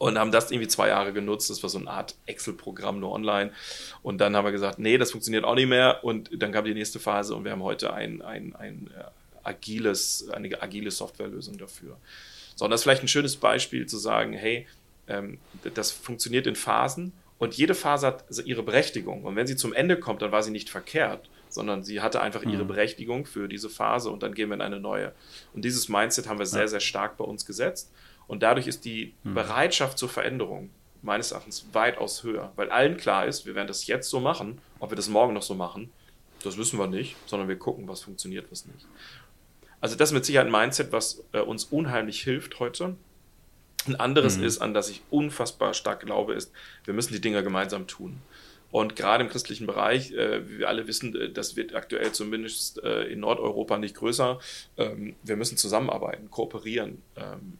[0.00, 1.50] und haben das irgendwie zwei Jahre genutzt.
[1.50, 3.52] Das war so eine Art Excel-Programm nur online.
[4.02, 6.02] Und dann haben wir gesagt, nee, das funktioniert auch nicht mehr.
[6.02, 9.04] Und dann kam die nächste Phase und wir haben heute ein, ein, ein äh,
[9.46, 11.98] agiles, eine agile Softwarelösung dafür.
[12.56, 14.66] So, und das ist vielleicht ein schönes Beispiel zu sagen, hey,
[15.06, 15.36] ähm,
[15.74, 19.24] das funktioniert in Phasen und jede Phase hat ihre Berechtigung.
[19.24, 22.42] Und wenn sie zum Ende kommt, dann war sie nicht verkehrt, sondern sie hatte einfach
[22.42, 22.68] ihre mhm.
[22.68, 25.12] Berechtigung für diese Phase und dann gehen wir in eine neue.
[25.52, 27.92] Und dieses Mindset haben wir sehr, sehr stark bei uns gesetzt.
[28.30, 29.34] Und dadurch ist die mhm.
[29.34, 30.70] Bereitschaft zur Veränderung
[31.02, 34.92] meines Erachtens weitaus höher, weil allen klar ist, wir werden das jetzt so machen, ob
[34.92, 35.90] wir das morgen noch so machen,
[36.44, 38.86] das wissen wir nicht, sondern wir gucken, was funktioniert, was nicht.
[39.80, 42.94] Also das ist mit Sicherheit ein Mindset, was äh, uns unheimlich hilft heute.
[43.88, 44.44] Ein anderes mhm.
[44.44, 46.52] ist, an das ich unfassbar stark glaube, ist,
[46.84, 48.22] wir müssen die Dinge gemeinsam tun.
[48.70, 52.80] Und gerade im christlichen Bereich, äh, wie wir alle wissen, äh, das wird aktuell zumindest
[52.84, 54.38] äh, in Nordeuropa nicht größer.
[54.76, 57.02] Ähm, wir müssen zusammenarbeiten, kooperieren.
[57.16, 57.58] Ähm,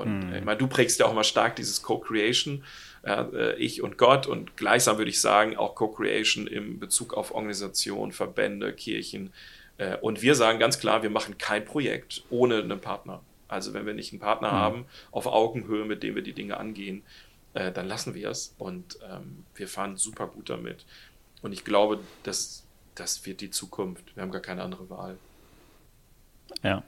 [0.00, 0.34] und mhm.
[0.34, 2.64] ich meine, du prägst ja auch immer stark dieses Co-Creation,
[3.04, 4.26] äh, ich und Gott.
[4.26, 9.32] Und gleichsam würde ich sagen, auch Co-Creation im Bezug auf Organisationen, Verbände, Kirchen.
[9.78, 13.20] Äh, und wir sagen ganz klar, wir machen kein Projekt ohne einen Partner.
[13.48, 14.56] Also wenn wir nicht einen Partner mhm.
[14.56, 17.02] haben, auf Augenhöhe, mit dem wir die Dinge angehen,
[17.54, 18.54] äh, dann lassen wir es.
[18.58, 20.86] Und ähm, wir fahren super gut damit.
[21.42, 24.14] Und ich glaube, das, das wird die Zukunft.
[24.14, 25.18] Wir haben gar keine andere Wahl.
[26.62, 26.82] Ja.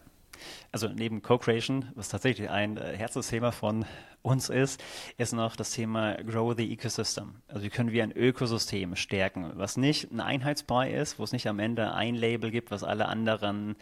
[0.72, 3.84] Also neben Co-Creation, was tatsächlich ein äh, Herzensthema von
[4.22, 4.82] uns ist,
[5.18, 7.36] ist noch das Thema Grow the Ecosystem.
[7.48, 11.46] Also wie können wir ein Ökosystem stärken, was nicht ein Einheitsbrei ist, wo es nicht
[11.46, 13.76] am Ende ein Label gibt, was alle anderen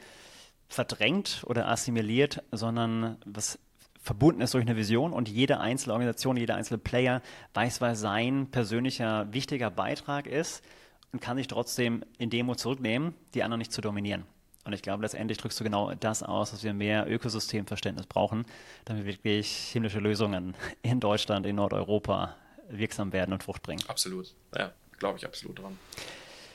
[0.68, 3.58] verdrängt oder assimiliert, sondern was
[4.02, 7.22] verbunden ist durch eine Vision und jede einzelne Organisation, jeder einzelne Player
[7.54, 10.64] weiß, was sein persönlicher wichtiger Beitrag ist
[11.12, 14.24] und kann sich trotzdem in Demo zurücknehmen, die anderen nicht zu dominieren.
[14.64, 18.44] Und ich glaube, letztendlich drückst du genau das aus, dass wir mehr Ökosystemverständnis brauchen,
[18.84, 22.36] damit wirklich himmlische Lösungen in Deutschland, in Nordeuropa
[22.68, 23.82] wirksam werden und Frucht bringen.
[23.88, 24.34] Absolut.
[24.56, 25.78] Ja, glaube ich absolut dran.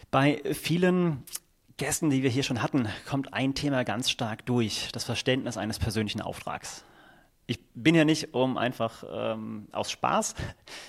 [0.10, 1.24] Bei vielen
[1.76, 5.78] Gästen, die wir hier schon hatten, kommt ein Thema ganz stark durch, das Verständnis eines
[5.78, 6.84] persönlichen Auftrags
[7.48, 10.36] ich bin ja nicht um einfach ähm, aus Spaß,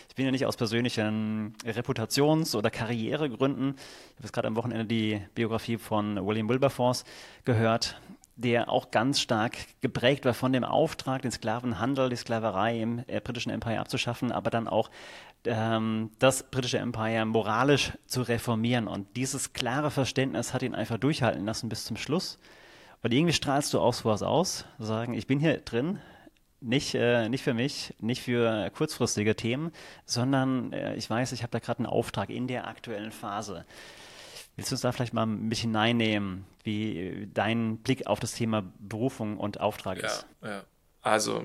[0.08, 3.76] ich bin ja nicht aus persönlichen Reputations- oder Karrieregründen.
[3.76, 7.04] Ich habe jetzt gerade am Wochenende die Biografie von William Wilberforce
[7.44, 8.00] gehört,
[8.34, 13.20] der auch ganz stark geprägt war von dem Auftrag, den Sklavenhandel, die Sklaverei im äh,
[13.20, 14.90] britischen Empire abzuschaffen, aber dann auch
[15.44, 18.88] ähm, das britische Empire moralisch zu reformieren.
[18.88, 22.38] Und dieses klare Verständnis hat ihn einfach durchhalten lassen bis zum Schluss.
[23.02, 26.00] Und irgendwie strahlst du auch sowas aus, sagen, ich bin hier drin,
[26.60, 29.72] nicht, äh, nicht für mich, nicht für kurzfristige Themen,
[30.04, 33.64] sondern äh, ich weiß, ich habe da gerade einen Auftrag in der aktuellen Phase.
[34.56, 38.64] Willst du uns da vielleicht mal ein bisschen hineinnehmen, wie dein Blick auf das Thema
[38.80, 40.26] Berufung und Auftrag ist?
[40.42, 40.64] Ja, ja.
[41.00, 41.44] Also,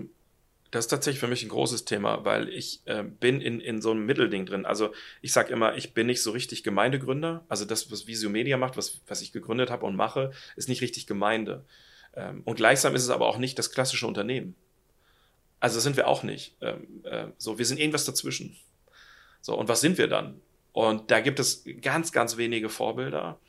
[0.71, 3.91] das ist tatsächlich für mich ein großes Thema, weil ich äh, bin in, in so
[3.91, 4.65] einem Mittelding drin.
[4.65, 7.45] Also ich sage immer, ich bin nicht so richtig Gemeindegründer.
[7.47, 10.81] Also das, was Visio Media macht, was, was ich gegründet habe und mache, ist nicht
[10.81, 11.63] richtig Gemeinde.
[12.15, 14.55] Ähm, und gleichsam ist es aber auch nicht das klassische Unternehmen.
[15.63, 16.57] Also sind wir auch nicht.
[16.59, 18.57] Ähm, äh, so, wir sind irgendwas dazwischen.
[19.39, 20.41] So, und was sind wir dann?
[20.73, 23.39] Und da gibt es ganz, ganz wenige Vorbilder.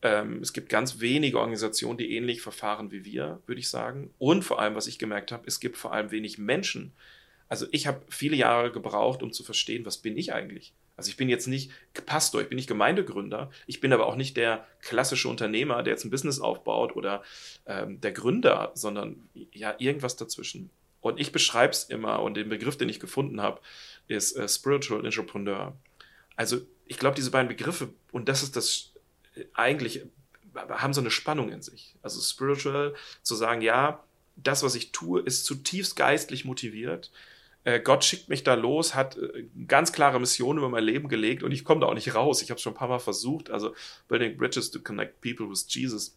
[0.00, 4.14] Ähm, es gibt ganz wenige Organisationen, die ähnlich verfahren wie wir, würde ich sagen.
[4.16, 6.94] Und vor allem, was ich gemerkt habe, es gibt vor allem wenig Menschen.
[7.50, 10.72] Also ich habe viele Jahre gebraucht, um zu verstehen, was bin ich eigentlich?
[10.96, 11.70] Also ich bin jetzt nicht
[12.06, 16.06] Pastor, ich bin nicht Gemeindegründer, ich bin aber auch nicht der klassische Unternehmer, der jetzt
[16.06, 17.22] ein Business aufbaut oder
[17.66, 20.70] ähm, der Gründer, sondern ja irgendwas dazwischen.
[21.00, 23.60] Und ich beschreibe es immer und den Begriff, den ich gefunden habe,
[24.08, 25.76] ist äh, Spiritual Entrepreneur.
[26.36, 28.92] Also ich glaube, diese beiden Begriffe, und das ist das
[29.36, 30.02] äh, eigentlich,
[30.54, 31.94] haben so eine Spannung in sich.
[32.02, 34.02] Also Spiritual, zu sagen, ja,
[34.36, 37.10] das, was ich tue, ist zutiefst geistlich motiviert.
[37.64, 41.42] äh, Gott schickt mich da los, hat äh, ganz klare Mission über mein Leben gelegt
[41.42, 42.42] und ich komme da auch nicht raus.
[42.42, 43.74] Ich habe schon ein paar Mal versucht, also
[44.08, 46.16] Building Bridges to Connect People with Jesus,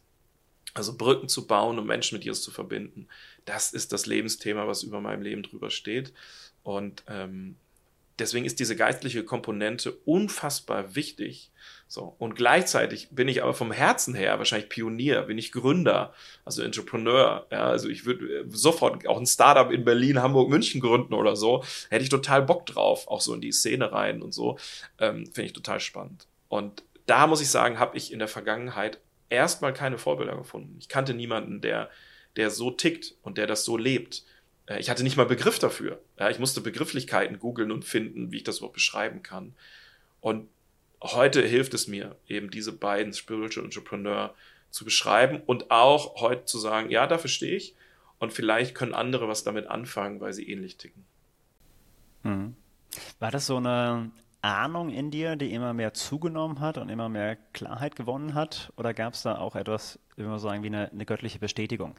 [0.73, 3.07] also Brücken zu bauen und Menschen mit Jesus zu verbinden.
[3.45, 6.13] Das ist das Lebensthema, was über meinem Leben drüber steht.
[6.63, 7.55] Und ähm,
[8.19, 11.51] deswegen ist diese geistliche Komponente unfassbar wichtig.
[11.87, 12.15] So.
[12.19, 16.13] Und gleichzeitig bin ich aber vom Herzen her wahrscheinlich Pionier, bin ich Gründer,
[16.45, 17.47] also Entrepreneur.
[17.51, 21.63] Ja, also ich würde sofort auch ein Startup in Berlin, Hamburg, München gründen oder so.
[21.89, 24.57] Hätte ich total Bock drauf, auch so in die Szene rein und so.
[24.99, 26.27] Ähm, Finde ich total spannend.
[26.47, 28.99] Und da muss ich sagen, habe ich in der Vergangenheit
[29.31, 30.77] erstmal keine Vorbilder gefunden.
[30.79, 31.89] Ich kannte niemanden, der,
[32.35, 34.23] der so tickt und der das so lebt.
[34.67, 36.01] Äh, ich hatte nicht mal Begriff dafür.
[36.29, 39.53] Ich musste Begrifflichkeiten googeln und finden, wie ich das überhaupt beschreiben kann.
[40.19, 40.49] Und
[41.01, 44.35] heute hilft es mir, eben diese beiden Spiritual Entrepreneur
[44.69, 47.75] zu beschreiben und auch heute zu sagen, ja, dafür stehe ich.
[48.19, 51.05] Und vielleicht können andere was damit anfangen, weil sie ähnlich ticken.
[52.23, 52.55] Mhm.
[53.19, 57.37] War das so eine Ahnung in dir, die immer mehr zugenommen hat und immer mehr
[57.53, 58.71] Klarheit gewonnen hat?
[58.77, 61.95] Oder gab es da auch etwas, wie wir sagen, wie eine, eine göttliche Bestätigung?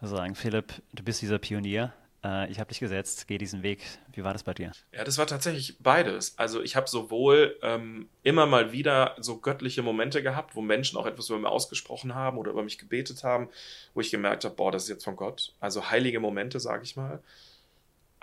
[0.00, 1.92] Also sagen, Philipp, du bist dieser Pionier,
[2.24, 3.82] äh, ich habe dich gesetzt, geh diesen Weg.
[4.12, 4.72] Wie war das bei dir?
[4.92, 6.38] Ja, das war tatsächlich beides.
[6.38, 11.06] Also ich habe sowohl ähm, immer mal wieder so göttliche Momente gehabt, wo Menschen auch
[11.06, 13.48] etwas über mich ausgesprochen haben oder über mich gebetet haben,
[13.92, 15.52] wo ich gemerkt habe, boah, das ist jetzt von Gott.
[15.60, 17.22] Also heilige Momente, sage ich mal.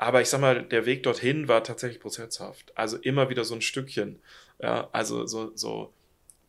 [0.02, 2.76] Aber ich sag mal, der Weg dorthin war tatsächlich prozesshaft.
[2.76, 4.20] Also immer wieder so ein Stückchen.
[4.60, 5.94] Ja, also so, so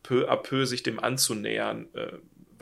[0.01, 2.13] peu à peu sich dem anzunähern, äh,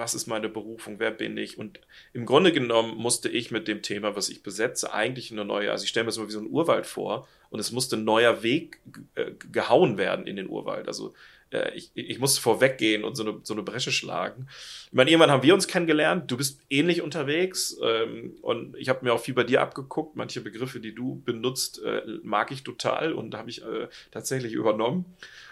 [0.01, 1.59] was ist meine Berufung, wer bin ich?
[1.59, 1.79] Und
[2.11, 5.83] im Grunde genommen musste ich mit dem Thema, was ich besetze, eigentlich eine neue, also
[5.83, 8.41] ich stelle mir das mal wie so ein Urwald vor und es musste ein neuer
[8.41, 8.81] Weg
[9.13, 10.87] äh, gehauen werden in den Urwald.
[10.87, 11.13] Also
[11.51, 14.47] äh, ich, ich musste vorweggehen und so eine, so eine Bresche schlagen.
[14.87, 19.05] Ich meine, irgendwann haben wir uns kennengelernt, du bist ähnlich unterwegs ähm, und ich habe
[19.05, 20.15] mir auch viel bei dir abgeguckt.
[20.15, 25.05] Manche Begriffe, die du benutzt, äh, mag ich total und habe ich äh, tatsächlich übernommen.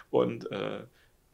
[0.09, 0.79] Und äh,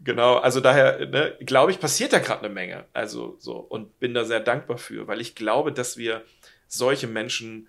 [0.05, 2.85] Genau, also daher, ne, glaube ich, passiert da gerade eine Menge.
[2.93, 6.23] Also so, und bin da sehr dankbar für, weil ich glaube, dass wir
[6.67, 7.67] solche Menschen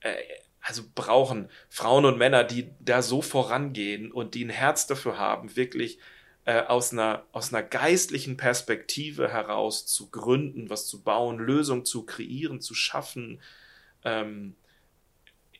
[0.00, 0.14] äh,
[0.60, 5.56] also brauchen, Frauen und Männer, die da so vorangehen und die ein Herz dafür haben,
[5.56, 5.98] wirklich
[6.44, 12.04] äh, aus, einer, aus einer geistlichen Perspektive heraus zu gründen, was zu bauen, Lösungen zu
[12.04, 13.40] kreieren, zu schaffen.
[14.04, 14.56] Ähm,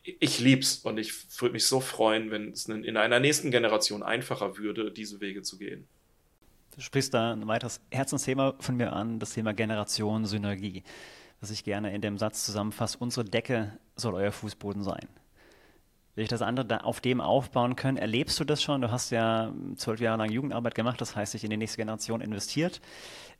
[0.03, 4.57] ich lieb's und ich würde mich so freuen, wenn es in einer nächsten Generation einfacher
[4.57, 5.87] würde, diese Wege zu gehen.
[6.75, 10.83] Du sprichst da ein weiteres Herzensthema von mir an, das Thema Generation Synergie,
[11.39, 12.97] was ich gerne in dem Satz zusammenfasse.
[12.99, 15.07] Unsere Decke soll euer Fußboden sein
[16.15, 17.97] will ich das andere da auf dem aufbauen können.
[17.97, 18.81] Erlebst du das schon?
[18.81, 22.21] Du hast ja zwölf Jahre lang Jugendarbeit gemacht, das heißt, dich in die nächste Generation
[22.21, 22.81] investiert.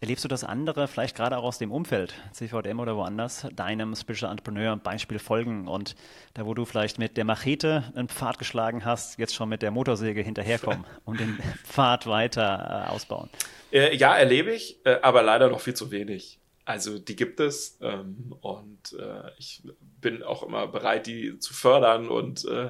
[0.01, 4.29] Erlebst du das andere, vielleicht gerade auch aus dem Umfeld, CVM oder woanders, deinem Special
[4.29, 5.95] Entrepreneur Beispiel folgen und
[6.33, 9.71] da, wo du vielleicht mit der Machete einen Pfad geschlagen hast, jetzt schon mit der
[9.71, 13.29] Motorsäge hinterherkommen und den Pfad weiter äh, ausbauen?
[13.71, 16.39] Äh, ja, erlebe ich, äh, aber leider noch viel zu wenig.
[16.65, 19.63] Also die gibt es ähm, und äh, ich
[20.03, 22.69] bin auch immer bereit, die zu fördern und äh,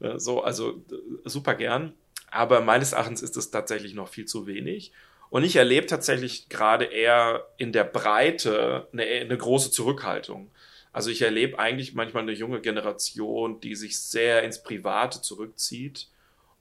[0.00, 1.92] äh so, also äh, super gern.
[2.30, 4.92] Aber meines Erachtens ist es tatsächlich noch viel zu wenig.
[5.30, 10.50] Und ich erlebe tatsächlich gerade eher in der Breite eine, eine große Zurückhaltung.
[10.92, 16.08] Also ich erlebe eigentlich manchmal eine junge Generation, die sich sehr ins Private zurückzieht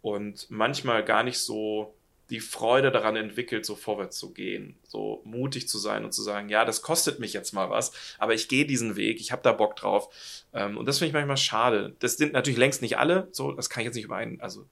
[0.01, 1.95] und manchmal gar nicht so
[2.29, 6.49] die Freude daran entwickelt, so vorwärts zu gehen, so mutig zu sein und zu sagen,
[6.49, 9.53] ja, das kostet mich jetzt mal was, aber ich gehe diesen Weg, ich habe da
[9.53, 10.09] Bock drauf.
[10.53, 11.95] Ähm, und das finde ich manchmal schade.
[11.99, 14.67] Das sind natürlich längst nicht alle, so, das kann ich jetzt nicht über einen, also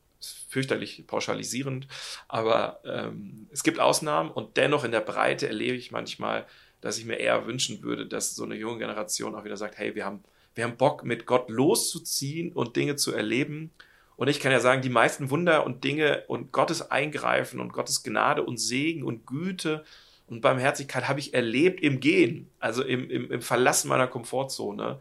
[0.49, 1.87] fürchterlich pauschalisierend,
[2.27, 6.45] aber ähm, es gibt Ausnahmen und dennoch in der Breite erlebe ich manchmal,
[6.81, 9.95] dass ich mir eher wünschen würde, dass so eine junge Generation auch wieder sagt, hey,
[9.95, 10.23] wir haben,
[10.55, 13.71] wir haben Bock, mit Gott loszuziehen und Dinge zu erleben
[14.17, 18.03] und ich kann ja sagen, die meisten Wunder und Dinge und Gottes Eingreifen und Gottes
[18.03, 19.83] Gnade und Segen und Güte
[20.27, 24.99] und Barmherzigkeit habe ich erlebt im Gehen, also im, im, im Verlassen meiner Komfortzone.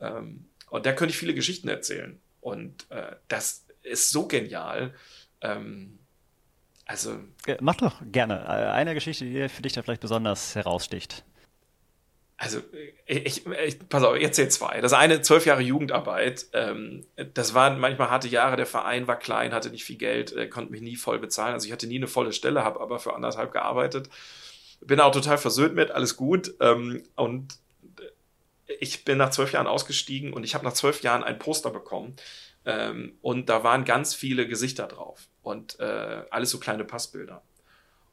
[0.00, 2.20] Ähm, und da könnte ich viele Geschichten erzählen.
[2.40, 4.94] Und äh, das ist so genial.
[5.40, 5.98] Ähm,
[6.84, 7.18] also.
[7.60, 8.44] Mach doch gerne.
[8.44, 11.24] Äh, eine Geschichte, die für dich da vielleicht besonders heraussticht
[12.40, 12.62] also
[13.04, 14.80] ich, ich pass auf, ich erzähle zwei.
[14.80, 16.46] Das eine, zwölf Jahre Jugendarbeit.
[16.54, 18.56] Ähm, das waren manchmal harte Jahre.
[18.56, 21.52] Der Verein war klein, hatte nicht viel Geld, äh, konnte mich nie voll bezahlen.
[21.52, 24.08] Also ich hatte nie eine volle Stelle, habe aber für anderthalb gearbeitet.
[24.80, 26.54] Bin auch total versöhnt mit, alles gut.
[26.60, 27.58] Ähm, und
[28.80, 32.16] ich bin nach zwölf Jahren ausgestiegen und ich habe nach zwölf Jahren ein Poster bekommen.
[32.64, 37.42] Ähm, und da waren ganz viele Gesichter drauf und äh, alles so kleine Passbilder.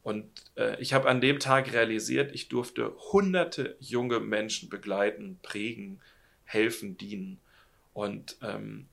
[0.07, 5.99] Und äh, ich habe an dem Tag realisiert, ich durfte hunderte junge Menschen begleiten, prägen,
[6.45, 7.41] helfen, dienen.
[7.91, 8.87] Und ähm,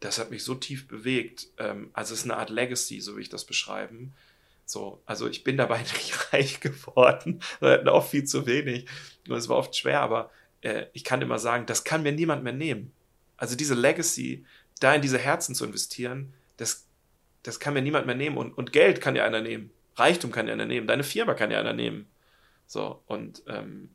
[0.00, 1.46] das hat mich so tief bewegt.
[1.56, 4.12] Ähm, also es ist eine Art Legacy, so wie ich das beschreiben.
[4.66, 8.84] So, also ich bin dabei nicht reich geworden, wir hatten auch viel zu wenig
[9.28, 10.30] und es war oft schwer, aber
[10.60, 12.92] äh, ich kann immer sagen, das kann mir niemand mehr nehmen.
[13.38, 14.44] Also diese Legacy,
[14.78, 16.86] da in diese Herzen zu investieren, das,
[17.44, 19.70] das kann mir niemand mehr nehmen und, und Geld kann ja einer nehmen,
[20.00, 22.10] Reichtum kann ja einer nehmen, deine Firma kann ja einer nehmen.
[22.66, 23.94] So, und ähm,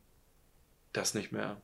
[0.94, 1.62] das nicht mehr.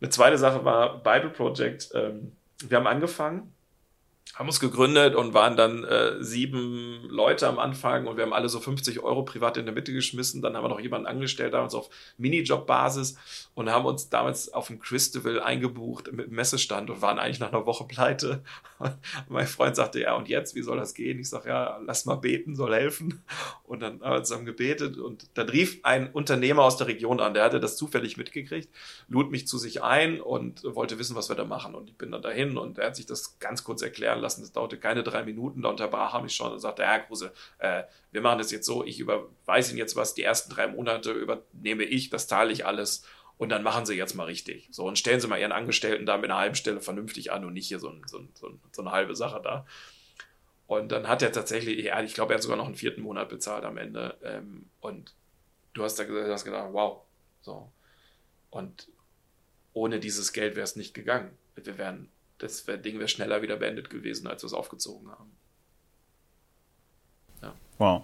[0.00, 1.90] Eine zweite Sache war Bible Project.
[1.94, 3.55] Ähm, wir haben angefangen
[4.36, 8.50] haben uns gegründet und waren dann äh, sieben Leute am Anfang und wir haben alle
[8.50, 10.42] so 50 Euro privat in der Mitte geschmissen.
[10.42, 13.16] Dann haben wir noch jemanden angestellt, damals auf Minijob-Basis
[13.54, 17.64] und haben uns damals auf dem Christabel eingebucht mit Messestand und waren eigentlich nach einer
[17.64, 18.42] Woche pleite.
[19.30, 21.18] Mein Freund sagte, ja, und jetzt, wie soll das gehen?
[21.18, 23.24] Ich sage, ja, lass mal beten, soll helfen.
[23.64, 27.32] Und dann haben wir zusammen gebetet und dann rief ein Unternehmer aus der Region an,
[27.32, 28.68] der hatte das zufällig mitgekriegt,
[29.08, 31.74] lud mich zu sich ein und wollte wissen, was wir da machen.
[31.74, 34.42] Und ich bin dann dahin und er hat sich das ganz kurz erklären lassen lassen.
[34.42, 35.62] Das dauerte keine drei Minuten.
[35.62, 38.84] Da unterbrach er mich schon und sagte, Herr Kruse, äh, wir machen das jetzt so,
[38.84, 43.04] ich überweise Ihnen jetzt was, die ersten drei Monate übernehme ich, das zahle ich alles
[43.38, 44.68] und dann machen Sie jetzt mal richtig.
[44.72, 47.52] So, und stellen Sie mal Ihren Angestellten da mit einer halben Stelle vernünftig an und
[47.52, 49.66] nicht hier so, ein, so, ein, so eine halbe Sache da.
[50.66, 53.28] Und dann hat er tatsächlich, ja, ich glaube, er hat sogar noch einen vierten Monat
[53.28, 54.16] bezahlt am Ende.
[54.22, 55.14] Ähm, und
[55.74, 57.02] du hast da gesagt, hast gedacht, wow.
[57.40, 57.70] So.
[58.50, 58.88] Und
[59.72, 61.36] ohne dieses Geld wäre es nicht gegangen.
[61.54, 62.08] Wir wären
[62.38, 65.32] das Ding wäre schneller wieder beendet gewesen, als wir es aufgezogen haben.
[67.42, 67.54] Ja.
[67.78, 68.02] Wow.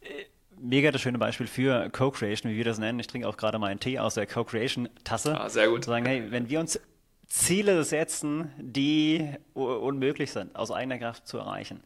[0.00, 0.24] Äh,
[0.58, 2.98] mega das schöne Beispiel für Co-Creation, wie wir das nennen.
[2.98, 5.38] Ich trinke auch gerade mal einen Tee aus der Co-Creation-Tasse.
[5.38, 5.84] Ah, sehr gut.
[5.84, 6.80] Sagen, hey, wenn wir uns
[7.26, 11.82] Ziele setzen, die unmöglich sind, aus eigener Kraft zu erreichen.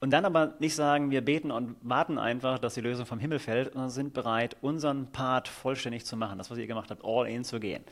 [0.00, 3.38] Und dann aber nicht sagen, wir beten und warten einfach, dass die Lösung vom Himmel
[3.38, 7.28] fällt, sondern sind bereit, unseren Part vollständig zu machen, das, was ihr gemacht habt, all
[7.28, 7.84] in zu gehen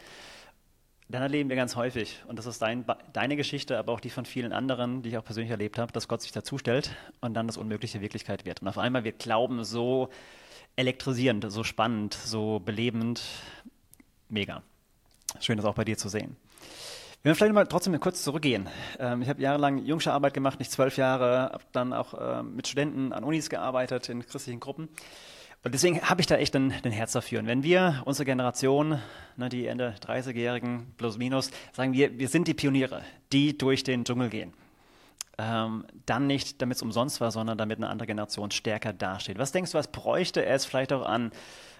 [1.08, 4.24] dann erleben wir ganz häufig, und das ist dein, deine Geschichte, aber auch die von
[4.24, 7.56] vielen anderen, die ich auch persönlich erlebt habe, dass Gott sich dazustellt und dann das
[7.56, 8.62] Unmögliche Wirklichkeit wird.
[8.62, 10.08] Und auf einmal wird Glauben so
[10.76, 13.22] elektrisierend, so spannend, so belebend.
[14.28, 14.62] Mega.
[15.40, 16.36] Schön, das auch bei dir zu sehen.
[17.22, 18.68] Wir werden vielleicht mal trotzdem kurz zurückgehen.
[18.98, 22.66] Ähm, ich habe jahrelang jungsche Arbeit gemacht, nicht zwölf Jahre, habe dann auch ähm, mit
[22.66, 24.88] Studenten an Unis gearbeitet, in christlichen Gruppen.
[25.64, 27.40] Und deswegen habe ich da echt ein, ein, Herz dafür.
[27.40, 29.00] Und wenn wir, unsere Generation,
[29.36, 33.02] ne, die Ende 30-Jährigen plus minus, sagen wir, wir sind die Pioniere,
[33.32, 34.52] die durch den Dschungel gehen,
[35.38, 39.38] ähm, dann nicht, damit es umsonst war, sondern damit eine andere Generation stärker dasteht.
[39.38, 41.32] Was denkst du, was bräuchte es vielleicht auch an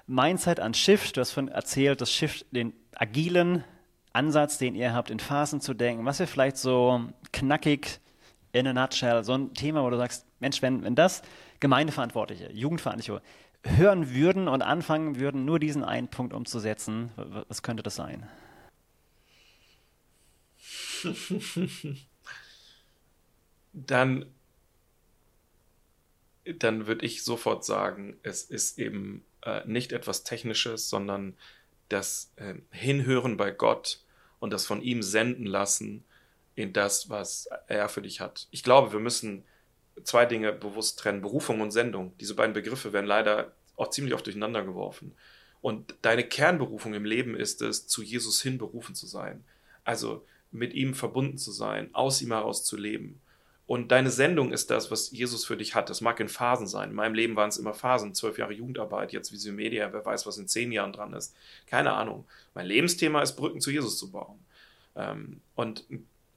[0.07, 1.19] Mindset, an Shift?
[1.19, 3.65] Du hast von erzählt, das Shift, den agilen
[4.15, 6.07] Ansatz, den ihr habt, in Phasen zu denken.
[6.07, 8.01] Was wäre vielleicht so knackig
[8.53, 11.23] in a nutshell, so ein Thema, wo du sagst, Mensch, wenn, wenn das
[11.61, 13.21] Gemeindeverantwortliche, Jugendverantwortliche
[13.65, 18.29] hören würden und anfangen würden, nur diesen einen Punkt umzusetzen, was könnte das sein?
[23.73, 24.27] dann
[26.45, 31.37] dann würde ich sofort sagen, es ist eben äh, nicht etwas Technisches, sondern
[31.89, 34.01] das äh, Hinhören bei Gott
[34.41, 36.05] und das von ihm senden lassen
[36.55, 38.47] in das, was er für dich hat.
[38.51, 39.45] Ich glaube, wir müssen
[40.03, 42.13] zwei Dinge bewusst trennen, Berufung und Sendung.
[42.19, 45.15] Diese beiden Begriffe werden leider auch ziemlich oft durcheinander geworfen.
[45.61, 49.45] Und deine Kernberufung im Leben ist es, zu Jesus hin berufen zu sein.
[49.85, 53.21] Also mit ihm verbunden zu sein, aus ihm heraus zu leben.
[53.67, 55.89] Und deine Sendung ist das, was Jesus für dich hat.
[55.89, 56.91] Das mag in Phasen sein.
[56.91, 58.15] In meinem Leben waren es immer Phasen.
[58.15, 61.35] Zwölf Jahre Jugendarbeit, jetzt Vision Media, wer weiß, was in zehn Jahren dran ist.
[61.67, 62.27] Keine Ahnung.
[62.53, 64.39] Mein Lebensthema ist, Brücken zu Jesus zu bauen.
[64.97, 65.85] Ähm, und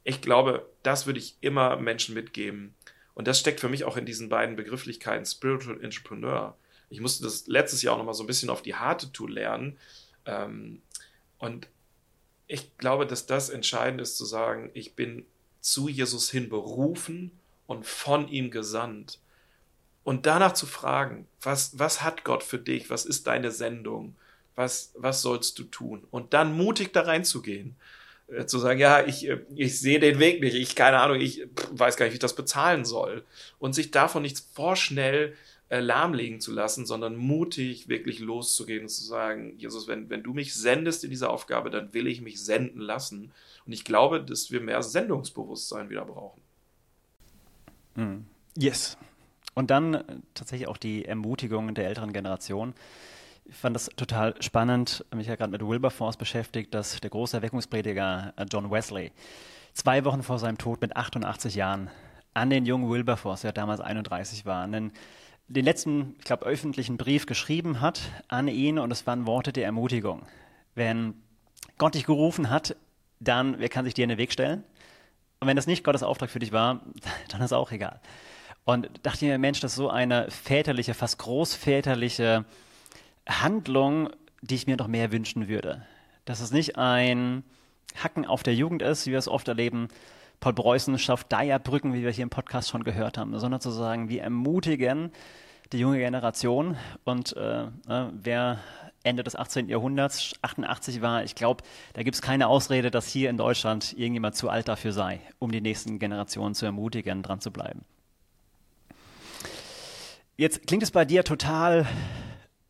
[0.05, 2.74] ich glaube, das würde ich immer Menschen mitgeben,
[3.18, 6.55] und das steckt für mich auch in diesen beiden Begrifflichkeiten Spiritual Entrepreneur.
[6.91, 9.76] Ich musste das letztes Jahr auch nochmal so ein bisschen auf die harte Tour lernen.
[10.28, 10.84] Ähm,
[11.39, 11.68] und
[12.45, 15.26] ich glaube, dass das entscheidend ist zu sagen, ich bin
[15.61, 17.32] zu Jesus hin berufen
[17.65, 19.18] und von ihm gesandt.
[20.03, 22.91] Und danach zu fragen, was, was hat Gott für dich?
[22.91, 24.15] Was ist deine Sendung?
[24.53, 26.05] Was, was sollst du tun?
[26.11, 27.78] Und dann mutig da reinzugehen.
[28.28, 31.48] Äh, zu sagen, ja, ich, äh, ich sehe den Weg nicht, ich, keine Ahnung, ich
[31.72, 33.24] weiß gar nicht, wie ich das bezahlen soll.
[33.58, 35.36] Und sich davon nicht vorschnell
[35.70, 40.34] äh, lahmlegen zu lassen, sondern mutig wirklich loszugehen und zu sagen, Jesus, wenn, wenn du
[40.34, 43.32] mich sendest in diese Aufgabe, dann will ich mich senden lassen.
[43.66, 46.42] Und ich glaube, dass wir mehr Sendungsbewusstsein wieder brauchen.
[47.96, 48.26] Hm.
[48.58, 48.98] Yes.
[49.56, 52.74] Und dann tatsächlich auch die Ermutigung der älteren Generation.
[53.50, 55.06] Ich fand das total spannend.
[55.16, 59.12] Mich ja gerade mit Wilberforce beschäftigt, dass der große Erweckungsprediger äh, John Wesley
[59.74, 61.89] zwei Wochen vor seinem Tod mit 88 Jahren
[62.34, 64.91] an den jungen Wilberforce, der damals 31 war, einen,
[65.48, 69.64] den letzten, ich glaube, öffentlichen Brief geschrieben hat an ihn und es waren Worte der
[69.64, 70.24] Ermutigung.
[70.76, 71.14] Wenn
[71.78, 72.76] Gott dich gerufen hat,
[73.20, 74.66] dann, wer kann sich dir in den Weg stellen?
[75.39, 76.82] Und wenn das nicht Gottes Auftrag für dich war,
[77.30, 78.02] dann ist auch egal.
[78.66, 82.43] Und dachte mir, Mensch, das ist so eine väterliche, fast großväterliche
[83.28, 84.10] Handlung,
[84.42, 85.86] die ich mir noch mehr wünschen würde.
[86.26, 87.44] Dass es nicht ein
[87.96, 89.88] Hacken auf der Jugend ist, wie wir es oft erleben.
[90.40, 94.10] Paul Preußen schafft Brücken, wie wir hier im Podcast schon gehört haben, sondern zu sagen,
[94.10, 95.12] wir ermutigen
[95.72, 98.60] die junge Generation und äh, äh wer
[99.04, 99.70] Ende des 18.
[99.70, 101.64] Jahrhunderts, 88 war, ich glaube,
[101.94, 105.52] da gibt es keine Ausrede, dass hier in Deutschland irgendjemand zu alt dafür sei, um
[105.52, 107.86] die nächsten Generationen zu ermutigen, dran zu bleiben.
[110.36, 111.88] Jetzt klingt es bei dir total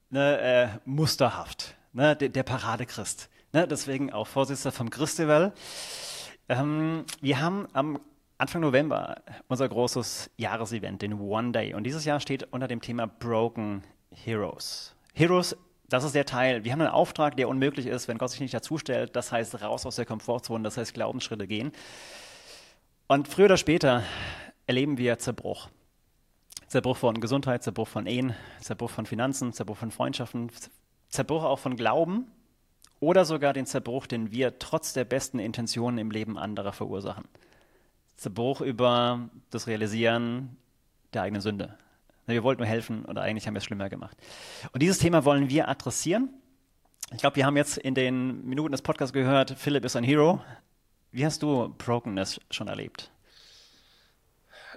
[0.09, 3.29] ne, äh, musterhaft, ne, der, der Paradechrist.
[3.53, 5.53] Ne, deswegen auch Vorsitzender vom Christival.
[6.49, 7.99] Ähm, wir haben am
[8.37, 11.73] Anfang November unser großes Jahresevent, den One Day.
[11.73, 14.95] Und dieses Jahr steht unter dem Thema Broken Heroes.
[15.13, 15.57] Heroes
[15.89, 16.65] das ist der Teil.
[16.65, 19.15] Wir haben einen Auftrag, der unmöglich ist, wenn Gott sich nicht dazustellt.
[19.15, 21.71] Das heißt, raus aus der Komfortzone, das heißt, Glaubensschritte gehen.
[23.07, 24.03] Und früher oder später
[24.65, 25.69] erleben wir Zerbruch.
[26.67, 30.51] Zerbruch von Gesundheit, Zerbruch von Ehen, Zerbruch von Finanzen, Zerbruch von Freundschaften,
[31.09, 32.27] Zerbruch auch von Glauben
[32.99, 37.23] oder sogar den Zerbruch, den wir trotz der besten Intentionen im Leben anderer verursachen.
[38.17, 40.57] Zerbruch über das Realisieren
[41.13, 41.77] der eigenen Sünde,
[42.25, 44.17] wir wollten nur helfen oder eigentlich haben wir es schlimmer gemacht.
[44.73, 46.29] Und dieses Thema wollen wir adressieren.
[47.13, 50.43] Ich glaube, wir haben jetzt in den Minuten des Podcasts gehört, Philipp ist ein Hero.
[51.11, 53.09] Wie hast du Brokenness schon erlebt?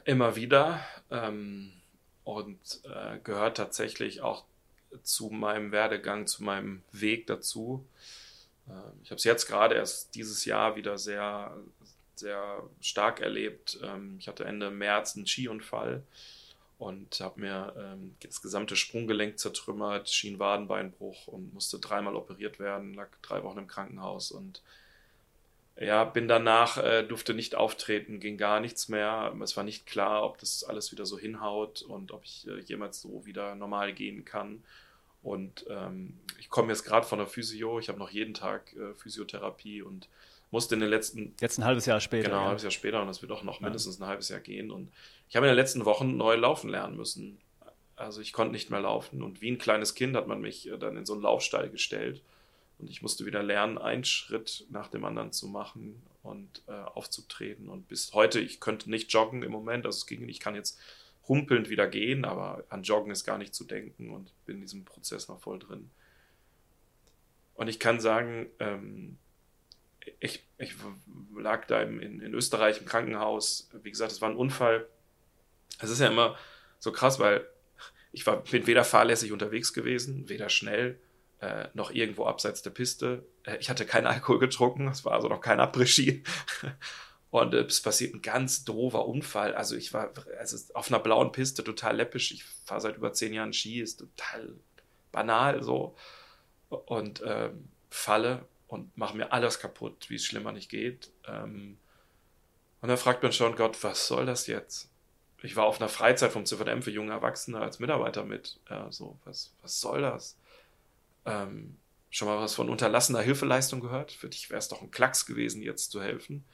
[0.04, 0.78] Immer wieder
[1.10, 1.72] ähm,
[2.24, 4.44] und äh, gehört tatsächlich auch
[5.02, 7.84] zu meinem Werdegang, zu meinem Weg dazu.
[8.68, 11.56] Äh, ich habe es jetzt gerade erst dieses Jahr wieder sehr,
[12.14, 13.78] sehr stark erlebt.
[13.82, 16.02] Ähm, ich hatte Ende März einen Skiunfall
[16.78, 23.08] und habe mir ähm, das gesamte Sprunggelenk zertrümmert, Schienwadenbeinbruch und musste dreimal operiert werden, lag
[23.22, 24.62] drei Wochen im Krankenhaus und
[25.80, 29.34] ja, bin danach, äh, durfte nicht auftreten, ging gar nichts mehr.
[29.42, 33.00] Es war nicht klar, ob das alles wieder so hinhaut und ob ich äh, jemals
[33.00, 34.62] so wieder normal gehen kann.
[35.22, 38.94] Und ähm, ich komme jetzt gerade von der Physio, ich habe noch jeden Tag äh,
[38.94, 40.08] Physiotherapie und
[40.50, 41.34] musste in den letzten.
[41.40, 42.28] Jetzt ein halbes Jahr später.
[42.28, 44.70] Genau, ein halbes Jahr später und das wird auch noch mindestens ein halbes Jahr gehen.
[44.70, 44.92] Und
[45.30, 47.38] ich habe in den letzten Wochen neu laufen lernen müssen.
[47.96, 50.76] Also ich konnte nicht mehr laufen und wie ein kleines Kind hat man mich äh,
[50.76, 52.20] dann in so einen Laufstall gestellt
[52.80, 57.68] und ich musste wieder lernen, einen Schritt nach dem anderen zu machen und äh, aufzutreten.
[57.68, 60.78] Und bis heute, ich könnte nicht joggen im Moment, also es ging ich kann jetzt
[61.28, 64.84] humpelnd wieder gehen, aber an Joggen ist gar nicht zu denken und bin in diesem
[64.84, 65.90] Prozess noch voll drin.
[67.54, 69.18] Und ich kann sagen, ähm,
[70.18, 70.74] ich, ich
[71.36, 73.68] lag da im, in, in Österreich im Krankenhaus.
[73.82, 74.88] Wie gesagt, es war ein Unfall.
[75.78, 76.36] Es ist ja immer
[76.78, 77.46] so krass, weil
[78.12, 80.98] ich war, bin weder fahrlässig unterwegs gewesen, weder schnell,
[81.40, 83.24] äh, noch irgendwo abseits der Piste.
[83.44, 86.22] Äh, ich hatte keinen Alkohol getrunken, es war also noch kein Après-Ski.
[87.30, 89.54] Und äh, es passiert ein ganz doofer Unfall.
[89.54, 92.32] Also ich war also auf einer blauen Piste total läppisch.
[92.32, 94.54] Ich fahre seit über zehn Jahren Ski, ist total
[95.12, 95.94] banal so.
[96.68, 101.10] Und ähm, falle und mache mir alles kaputt, wie es schlimmer nicht geht.
[101.26, 101.78] Ähm,
[102.80, 104.88] und dann fragt man schon, Gott, was soll das jetzt?
[105.42, 108.60] Ich war auf einer Freizeit vom CVM für junge Erwachsene als Mitarbeiter mit.
[108.68, 110.36] Ja, so, was, was soll das?
[111.24, 111.76] Ähm,
[112.10, 114.12] schon mal was von unterlassener Hilfeleistung gehört?
[114.12, 116.44] Für dich wäre es doch ein Klacks gewesen, jetzt zu helfen.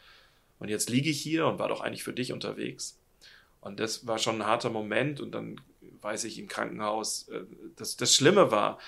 [0.58, 2.98] Und jetzt liege ich hier und war doch eigentlich für dich unterwegs.
[3.60, 5.20] Und das war schon ein harter Moment.
[5.20, 5.60] Und dann
[6.00, 7.42] weiß ich im Krankenhaus, äh,
[7.76, 8.78] das, das Schlimme war,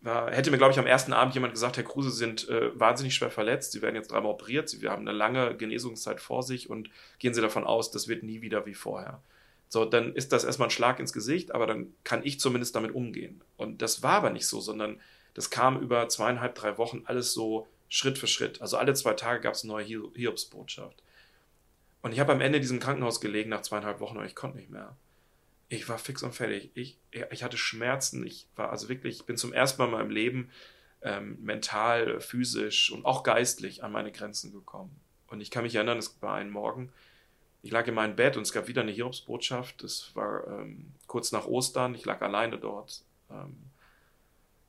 [0.00, 2.78] war, hätte mir, glaube ich, am ersten Abend jemand gesagt, Herr Kruse, Sie sind äh,
[2.78, 6.70] wahnsinnig schwer verletzt, Sie werden jetzt dreimal operiert, Sie haben eine lange Genesungszeit vor sich
[6.70, 9.22] und gehen Sie davon aus, das wird nie wieder wie vorher.
[9.68, 12.94] So, dann ist das erstmal ein Schlag ins Gesicht, aber dann kann ich zumindest damit
[12.94, 13.42] umgehen.
[13.56, 15.00] Und das war aber nicht so, sondern
[15.34, 18.60] das kam über zweieinhalb, drei Wochen alles so Schritt für Schritt.
[18.60, 21.02] Also alle zwei Tage gab es eine neue Hiobsbotschaft.
[22.00, 24.56] Und ich habe am Ende in diesem Krankenhaus gelegen nach zweieinhalb Wochen und ich konnte
[24.56, 24.96] nicht mehr
[25.68, 26.70] ich war fix und fertig.
[26.74, 26.98] Ich,
[27.30, 28.26] ich hatte Schmerzen.
[28.26, 30.50] Ich war also wirklich, ich bin zum ersten Mal in meinem Leben
[31.02, 34.98] ähm, mental, physisch und auch geistlich an meine Grenzen gekommen.
[35.26, 36.90] Und ich kann mich erinnern, es war ein Morgen,
[37.62, 39.82] ich lag in meinem Bett und es gab wieder eine Hiobsbotschaft.
[39.82, 43.56] Es war ähm, kurz nach Ostern, ich lag alleine dort, ähm,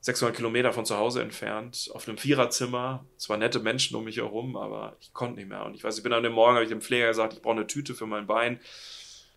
[0.00, 3.04] 600 Kilometer von zu Hause entfernt, auf einem Viererzimmer.
[3.18, 5.64] Zwar nette Menschen um mich herum, aber ich konnte nicht mehr.
[5.64, 7.56] Und ich weiß, ich bin an dem Morgen, habe ich dem Pfleger gesagt, ich brauche
[7.56, 8.60] eine Tüte für mein Bein.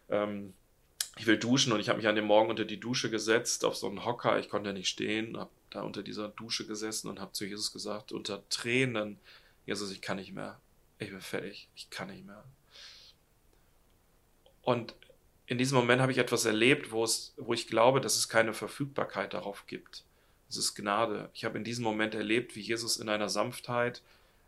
[0.09, 0.53] Ähm,
[1.17, 3.75] ich will duschen und ich habe mich an dem Morgen unter die Dusche gesetzt, auf
[3.75, 4.39] so einen Hocker.
[4.39, 8.11] Ich konnte nicht stehen, habe da unter dieser Dusche gesessen und habe zu Jesus gesagt,
[8.11, 9.19] unter Tränen,
[9.65, 10.59] Jesus, ich kann nicht mehr.
[10.97, 11.69] Ich bin fertig.
[11.75, 12.43] Ich kann nicht mehr.
[14.63, 14.95] Und
[15.45, 18.53] in diesem Moment habe ich etwas erlebt, wo, es, wo ich glaube, dass es keine
[18.53, 20.03] Verfügbarkeit darauf gibt.
[20.49, 21.29] Es ist Gnade.
[21.33, 24.01] Ich habe in diesem Moment erlebt, wie Jesus in einer Sanftheit,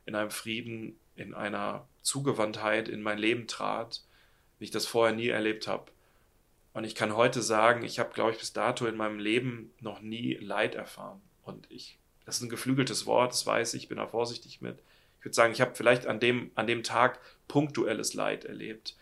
[0.06, 4.04] in einem Frieden, in einer Zugewandtheit in mein Leben trat,
[4.60, 5.92] wie ich das vorher nie erlebt habe.
[6.74, 10.02] Und ich kann heute sagen, ich habe, glaube ich, bis dato in meinem Leben noch
[10.02, 11.22] nie Leid erfahren.
[11.44, 14.80] Und ich, das ist ein geflügeltes Wort, das weiß ich, ich bin da vorsichtig mit.
[15.20, 18.96] Ich würde sagen, ich habe vielleicht an dem, an dem Tag punktuelles Leid erlebt.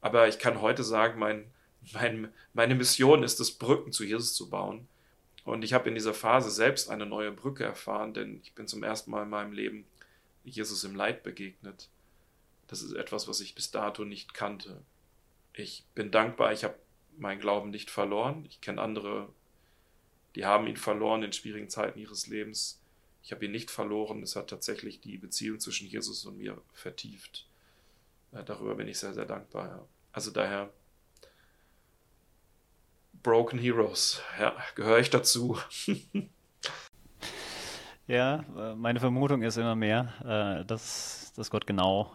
[0.00, 1.50] Aber ich kann heute sagen, mein,
[1.92, 4.88] mein, meine Mission ist es, Brücken zu Jesus zu bauen.
[5.44, 8.82] Und ich habe in dieser Phase selbst eine neue Brücke erfahren, denn ich bin zum
[8.82, 9.86] ersten Mal in meinem Leben
[10.44, 11.88] Jesus im Leid begegnet.
[12.66, 14.82] Das ist etwas, was ich bis dato nicht kannte.
[15.54, 16.76] Ich bin dankbar, ich habe
[17.16, 18.44] meinen Glauben nicht verloren.
[18.48, 19.28] Ich kenne andere,
[20.34, 22.80] die haben ihn verloren in schwierigen Zeiten ihres Lebens.
[23.22, 24.22] Ich habe ihn nicht verloren.
[24.22, 27.47] Es hat tatsächlich die Beziehung zwischen Jesus und mir vertieft.
[28.32, 29.68] Darüber bin ich sehr, sehr dankbar.
[29.68, 29.84] Ja.
[30.12, 30.70] Also daher
[33.22, 35.58] Broken Heroes, ja, gehöre ich dazu.
[38.06, 42.12] ja, äh, meine Vermutung ist immer mehr, äh, dass, dass Gott genau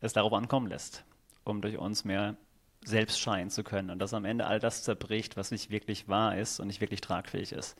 [0.00, 1.04] es darauf ankommen lässt,
[1.44, 2.36] um durch uns mehr
[2.84, 6.36] selbst scheinen zu können und dass am Ende all das zerbricht, was nicht wirklich wahr
[6.38, 7.76] ist und nicht wirklich tragfähig ist.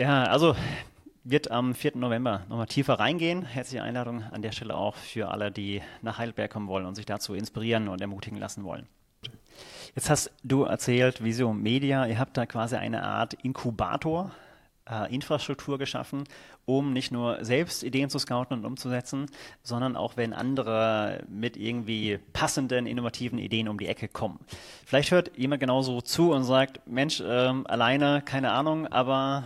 [0.00, 0.56] Ja, also
[1.24, 1.96] wird am 4.
[1.96, 3.44] November nochmal tiefer reingehen.
[3.44, 7.06] Herzliche Einladung an der Stelle auch für alle, die nach Heidelberg kommen wollen und sich
[7.06, 8.88] dazu inspirieren und ermutigen lassen wollen.
[9.94, 14.32] Jetzt hast du erzählt, Visio Media, ihr habt da quasi eine Art Inkubator
[14.90, 16.24] äh, Infrastruktur geschaffen,
[16.64, 19.26] um nicht nur selbst Ideen zu scouten und umzusetzen,
[19.62, 24.40] sondern auch wenn andere mit irgendwie passenden, innovativen Ideen um die Ecke kommen.
[24.84, 29.44] Vielleicht hört jemand genauso zu und sagt, Mensch, ähm, alleine, keine Ahnung, aber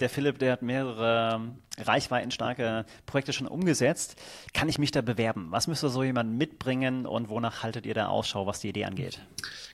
[0.00, 1.40] der Philipp, der hat mehrere
[1.78, 4.16] reichweitenstarke Projekte schon umgesetzt.
[4.52, 5.48] Kann ich mich da bewerben?
[5.50, 9.20] Was müsste so jemand mitbringen und wonach haltet ihr da Ausschau, was die Idee angeht?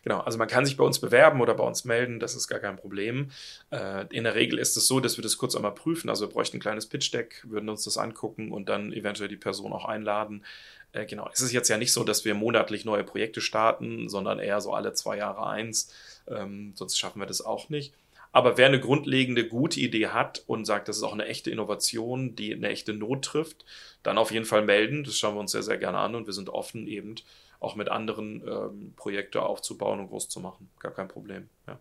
[0.02, 2.58] Genau, also man kann sich bei uns bewerben oder bei uns melden, das ist gar
[2.58, 3.30] kein Problem.
[3.70, 6.10] Äh, in der Regel ist es so, dass wir das kurz einmal prüfen.
[6.10, 9.72] Also wir bräuchten ein kleines Pitch-Deck, würden uns das angucken und dann eventuell die Person
[9.72, 10.44] auch einladen.
[10.92, 14.38] Äh, genau, es ist jetzt ja nicht so, dass wir monatlich neue Projekte starten, sondern
[14.38, 15.92] eher so alle zwei Jahre eins.
[16.28, 17.94] Ähm, sonst schaffen wir das auch nicht.
[18.34, 22.34] Aber wer eine grundlegende gute Idee hat und sagt, das ist auch eine echte Innovation,
[22.34, 23.64] die eine echte Not trifft,
[24.02, 25.04] dann auf jeden Fall melden.
[25.04, 27.14] Das schauen wir uns sehr, sehr gerne an und wir sind offen, eben
[27.60, 30.68] auch mit anderen ähm, Projekte aufzubauen und groß zu machen.
[30.80, 31.48] Gar kein Problem.
[31.68, 31.78] Ja.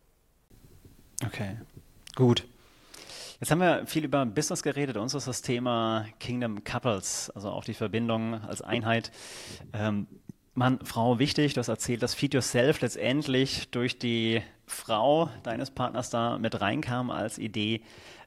[1.26, 1.58] Okay,
[2.14, 2.45] gut.
[3.39, 4.95] Jetzt haben wir viel über Business geredet.
[4.97, 9.12] Uns ist das Thema Kingdom Couples, also auch die Verbindung als Einheit.
[9.74, 10.06] Ähm,
[10.56, 11.54] Mann, Frau wichtig.
[11.54, 17.10] Du hast erzählt, dass Feed Yourself letztendlich durch die Frau deines Partners da mit reinkam
[17.10, 17.82] als Idee.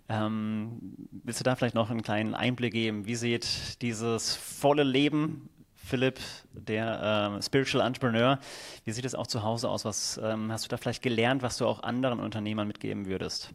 [0.09, 0.79] Ähm,
[1.11, 3.07] willst du da vielleicht noch einen kleinen Einblick geben?
[3.07, 6.18] Wie sieht dieses volle Leben, Philipp,
[6.53, 8.41] der ähm, Spiritual Entrepreneur,
[8.85, 9.85] wie sieht es auch zu Hause aus?
[9.85, 13.51] Was ähm, hast du da vielleicht gelernt, was du auch anderen Unternehmern mitgeben würdest?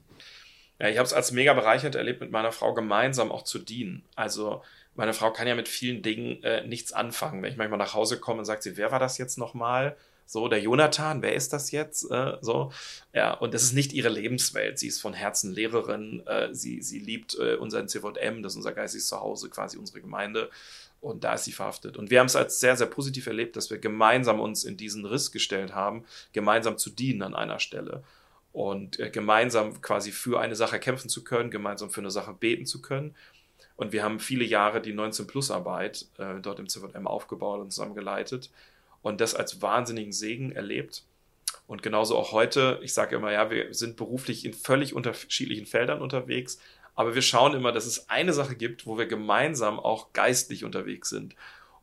[0.79, 4.03] Ja, ich habe es als mega bereichert erlebt, mit meiner Frau gemeinsam auch zu dienen.
[4.15, 4.63] Also
[4.95, 7.41] meine Frau kann ja mit vielen Dingen äh, nichts anfangen.
[7.41, 9.95] Wenn ich manchmal nach Hause komme und sagt sie, wer war das jetzt nochmal?
[10.25, 12.09] So, der Jonathan, wer ist das jetzt?
[12.09, 12.71] Äh, so,
[13.13, 14.79] ja, und das ist nicht ihre Lebenswelt.
[14.79, 16.25] Sie ist von Herzen Lehrerin.
[16.25, 20.49] Äh, sie, sie liebt äh, unseren CVM, das ist unser geistiges Zuhause, quasi unsere Gemeinde.
[20.99, 21.97] Und da ist sie verhaftet.
[21.97, 25.05] Und wir haben es als sehr, sehr positiv erlebt, dass wir gemeinsam uns in diesen
[25.05, 28.03] Riss gestellt haben, gemeinsam zu dienen an einer Stelle.
[28.53, 32.65] Und äh, gemeinsam quasi für eine Sache kämpfen zu können, gemeinsam für eine Sache beten
[32.65, 33.15] zu können
[33.81, 38.51] und wir haben viele Jahre die 19-Plus-Arbeit äh, dort im CVM aufgebaut und zusammen geleitet
[39.01, 41.03] und das als wahnsinnigen Segen erlebt.
[41.65, 45.99] Und genauso auch heute, ich sage immer, ja, wir sind beruflich in völlig unterschiedlichen Feldern
[45.99, 46.59] unterwegs,
[46.93, 51.09] aber wir schauen immer, dass es eine Sache gibt, wo wir gemeinsam auch geistlich unterwegs
[51.09, 51.33] sind.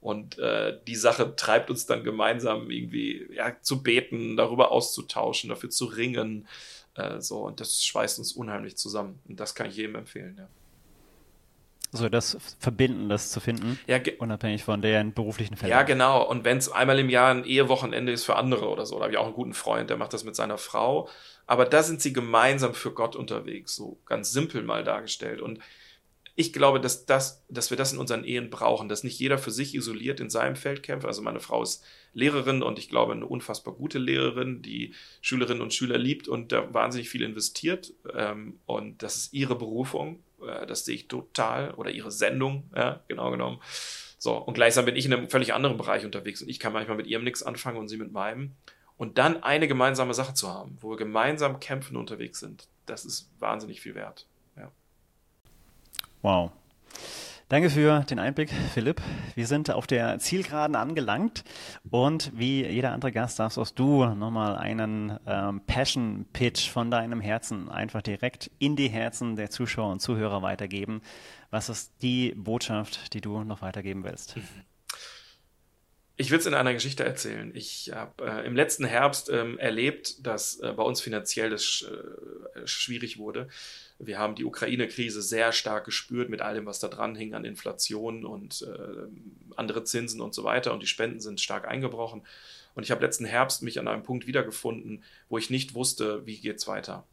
[0.01, 5.71] Und äh, die Sache treibt uns dann gemeinsam irgendwie ja, zu beten, darüber auszutauschen, dafür
[5.71, 6.47] zu ringen.
[6.95, 9.19] Äh, so, und das schweißt uns unheimlich zusammen.
[9.29, 10.49] Und das kann ich jedem empfehlen, ja.
[11.91, 15.71] So das Verbinden, das zu finden, ja, unabhängig von deren beruflichen Fällen.
[15.71, 16.23] Ja, genau.
[16.23, 19.13] Und wenn es einmal im Jahr ein Ehewochenende ist für andere oder so, da habe
[19.13, 21.09] ich auch einen guten Freund, der macht das mit seiner Frau.
[21.47, 25.41] Aber da sind sie gemeinsam für Gott unterwegs, so ganz simpel mal dargestellt.
[25.41, 25.61] Und
[26.35, 29.51] ich glaube, dass, das, dass wir das in unseren Ehen brauchen, dass nicht jeder für
[29.51, 31.07] sich isoliert in seinem Feld kämpft.
[31.07, 31.83] Also meine Frau ist
[32.13, 36.73] Lehrerin und ich glaube eine unfassbar gute Lehrerin, die Schülerinnen und Schüler liebt und da
[36.73, 37.95] wahnsinnig viel investiert.
[38.15, 41.73] Ähm, und das ist ihre Berufung das sehe ich total.
[41.75, 43.61] Oder ihre Sendung, ja, genau genommen.
[44.19, 46.97] So, und gleichsam bin ich in einem völlig anderen Bereich unterwegs und ich kann manchmal
[46.97, 48.57] mit ihrem nichts anfangen und sie mit meinem.
[48.97, 53.31] Und dann eine gemeinsame Sache zu haben, wo wir gemeinsam kämpfen unterwegs sind, das ist
[53.39, 54.27] wahnsinnig viel wert.
[54.57, 54.73] Ja.
[56.23, 56.51] Wow.
[57.51, 59.01] Danke für den Einblick, Philipp.
[59.35, 61.45] Wir sind auf der Zielgeraden angelangt
[61.89, 67.71] und wie jeder andere Gast darfst auch du nochmal einen ähm, Passion-Pitch von deinem Herzen
[67.71, 71.01] einfach direkt in die Herzen der Zuschauer und Zuhörer weitergeben.
[71.49, 74.37] Was ist die Botschaft, die du noch weitergeben willst?
[76.19, 77.51] Ich will es in einer Geschichte erzählen.
[77.55, 82.67] Ich habe äh, im letzten Herbst ähm, erlebt, dass äh, bei uns finanziell das äh,
[82.67, 83.49] schwierig wurde.
[83.99, 88.25] Wir haben die Ukraine-Krise sehr stark gespürt mit allem, was da dran hing an Inflation
[88.25, 90.73] und äh, andere Zinsen und so weiter.
[90.73, 92.23] Und die Spenden sind stark eingebrochen.
[92.75, 96.39] Und ich habe letzten Herbst mich an einem Punkt wiedergefunden, wo ich nicht wusste, wie
[96.39, 97.05] geht es weiter.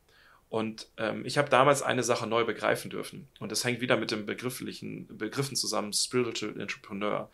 [0.49, 3.27] Und ähm, ich habe damals eine Sache neu begreifen dürfen.
[3.39, 7.31] Und das hängt wieder mit dem begrifflichen Begriffen zusammen, Spiritual Entrepreneur.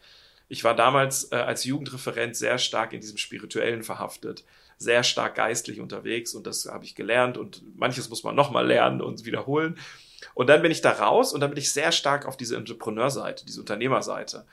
[0.48, 4.44] Ich war damals äh, als Jugendreferent sehr stark in diesem Spirituellen verhaftet,
[4.82, 9.02] sehr stark geistlich unterwegs und das habe ich gelernt und manches muss man nochmal lernen
[9.02, 9.78] und wiederholen.
[10.34, 13.46] Und dann bin ich da raus und dann bin ich sehr stark auf diese Entrepreneurseite,
[13.46, 14.46] diese Unternehmerseite.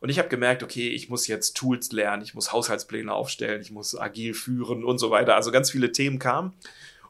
[0.00, 3.70] Und ich habe gemerkt, okay, ich muss jetzt Tools lernen, ich muss Haushaltspläne aufstellen, ich
[3.70, 5.34] muss agil führen und so weiter.
[5.34, 6.52] Also ganz viele Themen kamen.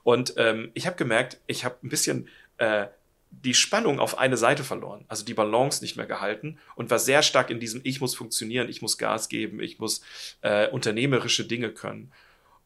[0.04, 2.86] Und ähm, ich habe gemerkt, ich habe ein bisschen äh,
[3.30, 7.22] die Spannung auf eine Seite verloren, also die Balance nicht mehr gehalten und war sehr
[7.22, 10.02] stark in diesem Ich muss funktionieren, ich muss Gas geben, ich muss
[10.42, 12.12] äh, unternehmerische Dinge können.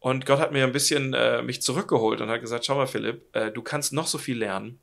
[0.00, 3.34] Und Gott hat mir ein bisschen äh, mich zurückgeholt und hat gesagt, schau mal Philipp,
[3.34, 4.78] äh, du kannst noch so viel lernen,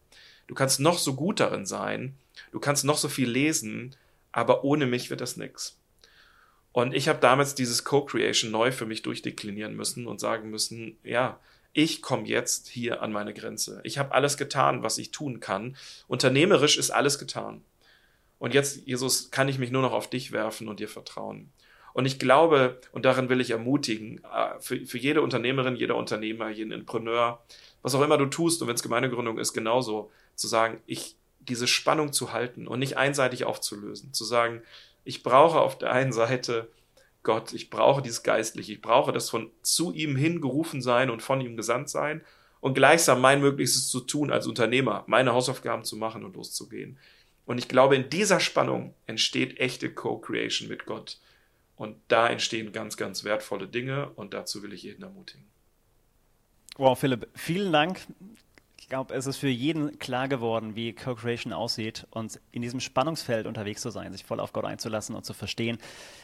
[0.48, 2.16] du kannst noch so gut darin sein,
[2.52, 3.96] du kannst noch so viel lesen,
[4.32, 5.78] aber ohne mich wird das nix.
[6.74, 11.40] Und ich habe damals dieses Co-Creation neu für mich durchdeklinieren müssen und sagen müssen, ja,
[11.72, 13.80] ich komme jetzt hier an meine Grenze.
[13.84, 15.78] Ich habe alles getan, was ich tun kann.
[16.08, 17.64] Unternehmerisch ist alles getan.
[18.40, 21.52] Und jetzt, Jesus, kann ich mich nur noch auf dich werfen und dir vertrauen.
[21.96, 26.50] Und ich glaube, und darin will ich ermutigen, äh, für, für jede Unternehmerin, jeder Unternehmer,
[26.50, 27.42] jeden Entrepreneur,
[27.84, 31.68] was auch immer du tust, und wenn es Gemeindegründung ist, genauso, zu sagen, ich, diese
[31.68, 34.62] Spannung zu halten und nicht einseitig aufzulösen, zu sagen,
[35.06, 36.68] ich brauche auf der einen Seite
[37.24, 41.40] Gott, ich brauche dieses Geistliche, ich brauche das von zu ihm hingerufen sein und von
[41.40, 42.20] ihm gesandt sein
[42.60, 46.98] und gleichsam mein Möglichstes zu tun als Unternehmer, meine Hausaufgaben zu machen und loszugehen.
[47.46, 51.20] Und ich glaube, in dieser Spannung entsteht echte Co-Creation mit Gott.
[51.76, 55.46] Und da entstehen ganz, ganz wertvolle Dinge und dazu will ich jeden ermutigen.
[56.78, 58.02] Wow, Philipp, vielen Dank.
[58.78, 63.48] Ich glaube, es ist für jeden klar geworden, wie Co-Creation aussieht und in diesem Spannungsfeld
[63.48, 65.80] unterwegs zu sein, sich voll auf Gott einzulassen und zu verstehen,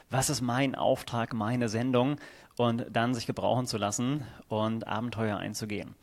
[0.09, 2.17] was ist mein Auftrag, meine Sendung
[2.57, 5.95] und dann sich gebrauchen zu lassen und Abenteuer einzugehen.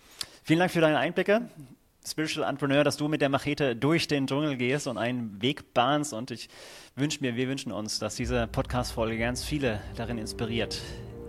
[0.43, 1.49] Vielen Dank für deine Einblicke.
[2.11, 6.13] Spiritual Entrepreneur, dass du mit der Machete durch den Dschungel gehst und einen Weg bahnst.
[6.13, 6.49] Und ich
[6.97, 10.81] wünsche mir, wir wünschen uns, dass diese Podcast-Folge ganz viele darin inspiriert,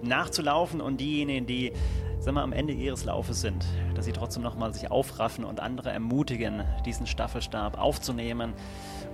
[0.02, 1.74] nachzulaufen und diejenigen, die
[2.20, 3.66] sagen wir, am Ende ihres Laufes sind,
[3.96, 8.54] dass sie trotzdem nochmal sich aufraffen und andere ermutigen, diesen Staffelstab aufzunehmen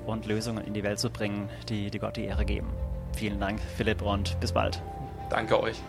[0.05, 2.69] und Lösungen in die Welt zu bringen, die, die Gott die Ehre geben.
[3.15, 4.81] Vielen Dank, Philipp, und bis bald.
[5.29, 5.81] Danke euch.